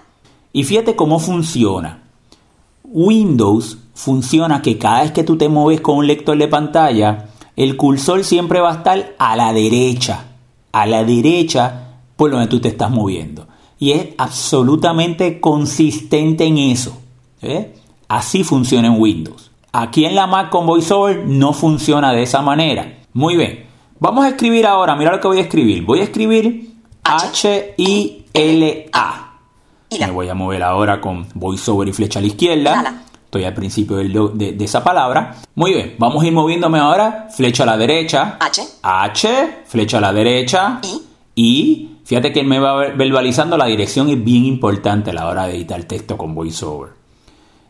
Y 0.52 0.64
fíjate 0.64 0.96
cómo 0.96 1.20
funciona. 1.20 2.04
Windows 2.84 3.78
funciona 3.94 4.62
que 4.62 4.78
cada 4.78 5.04
vez 5.04 5.12
que 5.12 5.24
tú 5.24 5.38
te 5.38 5.50
mueves 5.50 5.82
con 5.82 5.98
un 5.98 6.08
lector 6.08 6.38
de 6.38 6.48
pantalla, 6.48 7.30
el 7.56 7.78
cursor 7.78 8.24
siempre 8.24 8.60
va 8.60 8.72
a 8.72 8.76
estar 8.78 9.16
a 9.18 9.36
la 9.36 9.54
derecha. 9.54 10.26
A 10.72 10.86
la 10.86 11.04
derecha 11.04 12.00
por 12.16 12.32
donde 12.32 12.48
tú 12.48 12.60
te 12.60 12.70
estás 12.70 12.90
moviendo. 12.90 13.48
Y 13.80 13.92
es 13.92 14.10
absolutamente 14.18 15.40
consistente 15.40 16.46
en 16.46 16.58
eso. 16.58 16.98
¿eh? 17.42 17.74
Así 18.08 18.44
funciona 18.44 18.88
en 18.88 19.02
Windows. 19.02 19.52
Aquí 19.74 20.06
en 20.06 20.16
la 20.16 20.28
Mac 20.28 20.50
con 20.50 20.66
VoiceOver 20.68 21.26
no 21.26 21.52
funciona 21.52 22.14
de 22.14 22.24
esa 22.24 22.42
manera. 22.42 23.00
Muy 23.14 23.36
bien. 23.36 23.66
Vamos 24.00 24.24
a 24.26 24.30
escribir 24.30 24.66
ahora, 24.68 24.96
mira 24.96 25.12
lo 25.12 25.20
que 25.20 25.28
voy 25.28 25.38
a 25.40 25.42
escribir. 25.42 25.84
Voy 25.84 26.00
a 26.00 26.04
escribir 26.04 26.74
H-I-L-A. 27.94 29.30
Me 30.00 30.12
voy 30.12 30.28
a 30.30 30.34
mover 30.34 30.64
ahora 30.64 31.00
con 31.00 31.28
voiceover 31.36 31.88
y 31.88 31.94
flecha 31.94 32.20
a 32.20 32.22
la 32.22 32.28
izquierda. 32.28 33.04
Estoy 33.26 33.44
al 33.46 33.54
principio 33.54 33.98
de, 33.98 34.54
de 34.54 34.66
esa 34.66 34.84
palabra. 34.84 35.36
Muy 35.56 35.74
bien, 35.74 35.96
vamos 35.98 36.24
a 36.24 36.28
ir 36.28 36.34
moviéndome 36.34 36.80
ahora. 36.80 37.28
Flecha 37.36 37.64
a 37.64 37.66
la 37.68 37.78
derecha. 37.78 38.38
H. 38.40 38.62
H, 38.82 39.64
flecha 39.66 39.98
a 39.98 40.02
la 40.02 40.14
derecha. 40.14 40.80
I. 40.84 41.02
Y 41.36 41.90
fíjate 42.06 42.32
que 42.32 42.42
él 42.42 42.48
me 42.48 42.60
va 42.60 42.76
ver- 42.76 42.96
verbalizando 42.96 43.58
la 43.58 43.66
dirección 43.66 44.10
es 44.10 44.24
bien 44.24 44.46
importante 44.46 45.10
a 45.12 45.14
la 45.14 45.28
hora 45.28 45.46
de 45.48 45.56
editar 45.56 45.84
texto 45.84 46.16
con 46.18 46.36
voiceover. 46.36 46.92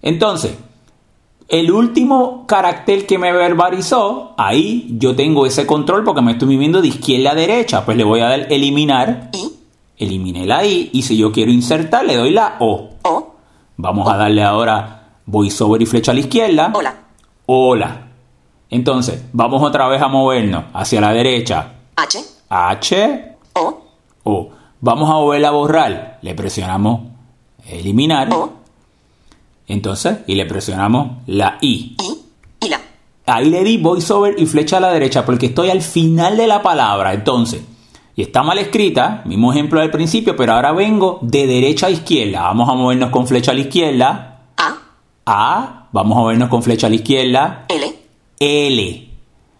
Entonces, 0.02 0.54
el 1.48 1.72
último 1.72 2.46
carácter 2.48 3.06
que 3.06 3.18
me 3.18 3.32
verbalizó, 3.32 4.34
ahí 4.38 4.88
yo 4.98 5.16
tengo 5.16 5.46
ese 5.46 5.66
control 5.66 6.04
porque 6.04 6.22
me 6.22 6.34
estoy 6.34 6.56
moviendo 6.56 6.82
de 6.82 6.88
izquierda 6.88 7.32
a 7.32 7.36
derecha. 7.36 7.86
Pues 7.86 7.98
le 7.98 8.04
voy 8.04 8.22
a 8.22 8.30
dar 8.30 8.52
eliminar, 8.52 9.30
eliminé 9.98 10.46
la 10.46 10.66
I 10.66 10.90
y 10.94 11.02
si 11.04 11.18
yo 11.18 11.32
quiero 11.32 11.52
insertar 11.52 12.06
le 12.06 12.16
doy 12.16 12.32
la 12.32 12.56
O. 12.60 12.90
O. 13.04 13.36
Vamos 13.78 14.12
a 14.12 14.18
darle 14.18 14.44
ahora 14.44 15.18
voiceover 15.26 15.82
y 15.82 15.86
flecha 15.86 16.12
a 16.12 16.16
la 16.16 16.22
izquierda. 16.22 16.72
Hola. 16.74 16.96
Hola. 17.46 18.08
Entonces, 18.70 19.24
vamos 19.34 19.62
otra 19.62 19.88
vez 19.88 20.02
a 20.02 20.08
movernos 20.08 20.66
hacia 20.74 21.02
la 21.02 21.14
derecha. 21.14 21.74
H. 21.96 22.20
H, 22.50 23.36
O. 23.54 23.82
O. 24.24 24.50
Vamos 24.82 25.10
a 25.10 25.16
volver 25.16 25.46
a 25.46 25.52
borrar. 25.52 26.20
Le 26.22 26.34
presionamos 26.34 27.02
eliminar. 27.68 28.34
O. 28.34 28.63
Entonces, 29.68 30.20
y 30.28 30.36
le 30.36 30.46
presionamos 30.46 31.24
la 31.28 31.58
I. 31.62 31.96
I. 32.02 32.66
Hila. 32.66 32.82
Ahí 33.26 33.50
le 33.50 33.64
di 33.64 33.78
voiceover 33.78 34.36
y 34.38 34.46
flecha 34.46 34.78
a 34.78 34.82
la 34.82 34.92
derecha 34.92 35.26
porque 35.26 35.48
estoy 35.48 35.70
al 35.70 35.82
final 35.82 36.38
de 36.38 36.48
la 36.48 36.62
palabra. 36.62 37.14
Entonces, 37.14 37.62
y 38.16 38.22
está 38.22 38.44
mal 38.44 38.60
escrita, 38.60 39.24
mismo 39.26 39.52
ejemplo 39.52 39.80
del 39.80 39.90
principio, 39.90 40.36
pero 40.36 40.54
ahora 40.54 40.72
vengo 40.72 41.20
de 41.22 41.48
derecha 41.48 41.88
a 41.88 41.92
izquierda. 41.92 42.44
Vamos 42.44 42.70
a 42.70 42.74
movernos 42.74 43.10
con 43.10 43.26
flecha 43.26 43.52
a 43.52 43.56
la 43.56 43.62
izquierda. 43.62 44.42
A. 44.58 44.78
A. 45.26 45.88
Vamos 45.92 46.18
a 46.18 46.20
movernos 46.20 46.50
con 46.50 46.62
flecha 46.62 46.88
a 46.88 46.90
la 46.90 46.98
izquierda. 46.98 47.66
L. 47.70 47.96
L. 48.40 49.10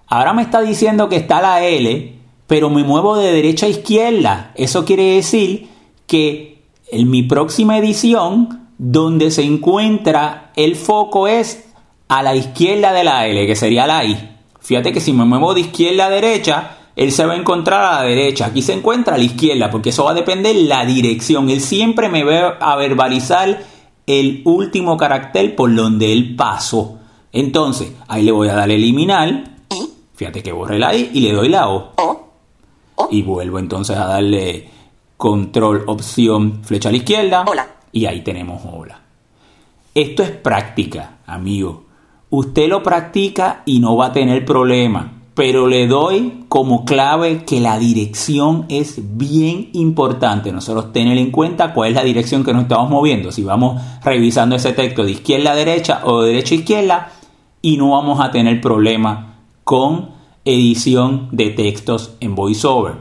Ahora 0.08 0.34
me 0.34 0.44
está 0.44 0.62
diciendo 0.62 1.10
que 1.10 1.16
está 1.16 1.42
la 1.42 1.64
L, 1.64 2.20
pero 2.46 2.70
me 2.70 2.84
muevo 2.84 3.16
de 3.16 3.32
derecha 3.32 3.66
a 3.66 3.70
izquierda. 3.70 4.52
Eso 4.56 4.86
quiere 4.86 5.16
decir 5.16 5.70
que 6.06 6.62
en 6.92 7.10
mi 7.10 7.24
próxima 7.24 7.78
edición, 7.80 8.63
donde 8.86 9.32
se 9.32 9.44
encuentra 9.44 10.52
el 10.58 10.76
foco 10.76 11.30
es 11.30 11.64
a 12.10 12.22
la 12.22 12.36
izquierda 12.36 12.92
de 12.92 13.06
la 13.06 13.26
L, 13.26 13.48
que 13.48 13.56
sería 13.56 13.88
la 13.88 14.04
I. 14.04 14.32
Fíjate 14.60 14.92
que 14.92 15.00
si 15.00 15.14
me 15.14 15.24
muevo 15.24 15.54
de 15.54 15.62
izquierda 15.62 16.08
a 16.08 16.10
derecha, 16.10 16.78
él 16.94 17.14
se 17.14 17.26
va 17.26 17.32
a 17.32 17.38
encontrar 17.38 17.80
a 17.86 18.02
la 18.02 18.04
derecha. 18.04 18.48
Aquí 18.48 18.62
se 18.62 18.74
encuentra 18.74 19.16
a 19.16 19.18
la 19.18 19.24
izquierda, 19.24 19.70
porque 19.70 19.92
eso 19.92 20.04
va 20.04 20.12
a 20.12 20.16
depender 20.16 20.54
de 20.54 20.64
la 20.64 20.86
dirección. 20.86 21.50
Él 21.50 21.62
siempre 21.62 22.10
me 22.10 22.26
va 22.26 22.58
a 22.60 22.76
verbalizar 22.76 23.64
el 24.06 24.42
último 24.44 24.98
carácter 24.98 25.56
por 25.56 25.74
donde 25.74 26.12
él 26.12 26.36
pasó. 26.36 27.00
Entonces, 27.32 27.94
ahí 28.10 28.24
le 28.24 28.34
voy 28.34 28.50
a 28.50 28.54
dar 28.54 28.70
eliminar. 28.70 29.46
Fíjate 30.14 30.44
que 30.44 30.52
borré 30.52 30.78
la 30.78 30.94
I 30.94 31.10
y 31.14 31.22
le 31.22 31.32
doy 31.32 31.48
la. 31.48 31.70
O. 31.70 31.94
Y 33.10 33.22
vuelvo 33.22 33.60
entonces 33.60 33.96
a 33.96 34.08
darle 34.08 34.70
control, 35.16 35.86
opción, 35.88 36.60
flecha 36.66 36.90
a 36.90 36.92
la 36.92 36.98
izquierda. 36.98 37.46
Hola. 37.48 37.74
Y 37.94 38.08
ahí 38.08 38.22
tenemos 38.22 38.64
hola. 38.70 39.00
Esto 39.96 40.24
es 40.24 40.32
práctica, 40.32 41.20
amigo. 41.28 41.84
Usted 42.32 42.68
lo 42.68 42.82
practica 42.82 43.62
y 43.66 43.80
no 43.80 43.96
va 43.96 44.08
a 44.08 44.12
tener 44.12 44.44
problema. 44.44 45.22
Pero 45.36 45.68
le 45.68 45.88
doy 45.88 46.46
como 46.50 46.84
clave 46.86 47.44
que 47.46 47.60
la 47.60 47.78
dirección 47.78 48.66
es 48.70 49.18
bien 49.18 49.70
importante. 49.74 50.52
Nosotros 50.52 50.92
tener 50.92 51.18
en 51.20 51.32
cuenta 51.32 51.74
cuál 51.74 51.90
es 51.90 51.96
la 51.96 52.04
dirección 52.04 52.44
que 52.44 52.54
nos 52.54 52.64
estamos 52.64 52.90
moviendo. 52.90 53.32
Si 53.32 53.44
vamos 53.44 53.82
revisando 54.04 54.56
ese 54.56 54.74
texto 54.74 55.04
de 55.04 55.12
izquierda 55.12 55.52
a 55.52 55.56
derecha 55.56 56.02
o 56.06 56.22
de 56.22 56.30
derecha 56.30 56.56
a 56.56 56.58
izquierda 56.58 57.12
y 57.62 57.78
no 57.78 57.92
vamos 57.92 58.20
a 58.20 58.32
tener 58.32 58.60
problema 58.62 59.36
con 59.64 60.10
edición 60.44 61.30
de 61.32 61.52
textos 61.52 62.16
en 62.20 62.36
VoiceOver. 62.36 62.96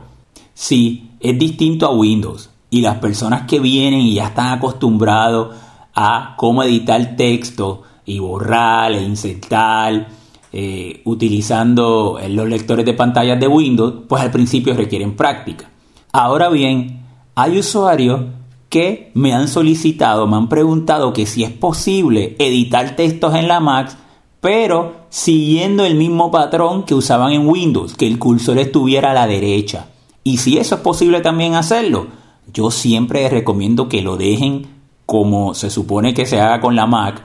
Si 0.54 1.10
es 1.20 1.38
distinto 1.38 1.86
a 1.86 1.94
Windows 1.94 2.51
y 2.72 2.80
las 2.80 2.96
personas 2.96 3.42
que 3.42 3.60
vienen 3.60 4.00
y 4.00 4.14
ya 4.14 4.28
están 4.28 4.48
acostumbrados 4.48 5.54
a 5.94 6.34
cómo 6.38 6.62
editar 6.62 7.16
texto 7.16 7.82
y 8.06 8.18
borrar 8.18 8.92
e 8.92 9.02
insertar 9.02 10.08
eh, 10.50 11.02
utilizando 11.04 12.18
eh, 12.18 12.30
los 12.30 12.48
lectores 12.48 12.86
de 12.86 12.94
pantallas 12.94 13.38
de 13.38 13.46
Windows, 13.46 14.04
pues 14.08 14.22
al 14.22 14.30
principio 14.30 14.72
requieren 14.72 15.14
práctica. 15.14 15.68
Ahora 16.12 16.48
bien, 16.48 17.02
hay 17.34 17.58
usuarios 17.58 18.22
que 18.70 19.10
me 19.12 19.34
han 19.34 19.48
solicitado, 19.48 20.26
me 20.26 20.36
han 20.36 20.48
preguntado 20.48 21.12
que 21.12 21.26
si 21.26 21.44
es 21.44 21.50
posible 21.50 22.36
editar 22.38 22.96
textos 22.96 23.34
en 23.34 23.48
la 23.48 23.60
Mac, 23.60 23.94
pero 24.40 24.94
siguiendo 25.10 25.84
el 25.84 25.96
mismo 25.96 26.30
patrón 26.30 26.84
que 26.84 26.94
usaban 26.94 27.32
en 27.32 27.46
Windows, 27.46 27.94
que 27.94 28.06
el 28.06 28.18
cursor 28.18 28.56
estuviera 28.56 29.10
a 29.10 29.14
la 29.14 29.26
derecha. 29.26 29.88
Y 30.24 30.38
si 30.38 30.56
eso 30.56 30.76
es 30.76 30.80
posible 30.80 31.20
también 31.20 31.54
hacerlo, 31.54 32.21
yo 32.52 32.70
siempre 32.70 33.28
recomiendo 33.28 33.88
que 33.88 34.02
lo 34.02 34.16
dejen 34.16 34.66
como 35.06 35.54
se 35.54 35.70
supone 35.70 36.14
que 36.14 36.26
se 36.26 36.40
haga 36.40 36.60
con 36.60 36.76
la 36.76 36.86
Mac, 36.86 37.22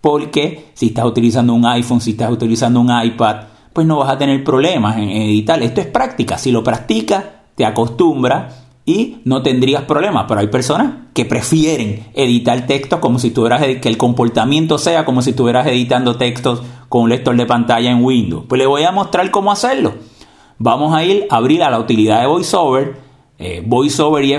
porque 0.00 0.66
si 0.74 0.86
estás 0.86 1.04
utilizando 1.04 1.54
un 1.54 1.64
iPhone, 1.64 2.00
si 2.00 2.10
estás 2.10 2.30
utilizando 2.30 2.80
un 2.80 2.90
iPad, 2.90 3.36
pues 3.72 3.86
no 3.86 3.98
vas 3.98 4.10
a 4.10 4.18
tener 4.18 4.44
problemas 4.44 4.98
en 4.98 5.10
editar. 5.10 5.62
Esto 5.62 5.80
es 5.80 5.86
práctica, 5.86 6.36
si 6.38 6.50
lo 6.50 6.62
practicas, 6.62 7.24
te 7.54 7.64
acostumbras 7.64 8.62
y 8.84 9.18
no 9.24 9.42
tendrías 9.42 9.82
problemas. 9.84 10.24
Pero 10.28 10.40
hay 10.40 10.48
personas 10.48 10.94
que 11.14 11.24
prefieren 11.24 12.06
editar 12.14 12.66
textos 12.66 12.98
como 13.00 13.18
si 13.18 13.30
tuvieras 13.30 13.62
que 13.62 13.88
el 13.88 13.96
comportamiento 13.96 14.78
sea 14.78 15.04
como 15.04 15.22
si 15.22 15.30
estuvieras 15.30 15.66
editando 15.66 16.16
textos 16.16 16.62
con 16.88 17.02
un 17.02 17.10
lector 17.10 17.36
de 17.36 17.46
pantalla 17.46 17.90
en 17.90 18.04
Windows. 18.04 18.44
Pues 18.48 18.58
le 18.58 18.66
voy 18.66 18.82
a 18.82 18.92
mostrar 18.92 19.30
cómo 19.30 19.52
hacerlo. 19.52 19.94
Vamos 20.58 20.94
a 20.94 21.04
ir 21.04 21.26
a 21.30 21.36
abrir 21.36 21.62
a 21.62 21.70
la 21.70 21.78
utilidad 21.78 22.20
de 22.20 22.26
VoiceOver, 22.26 22.96
eh, 23.38 23.62
VoiceOver 23.66 24.24
y 24.24 24.30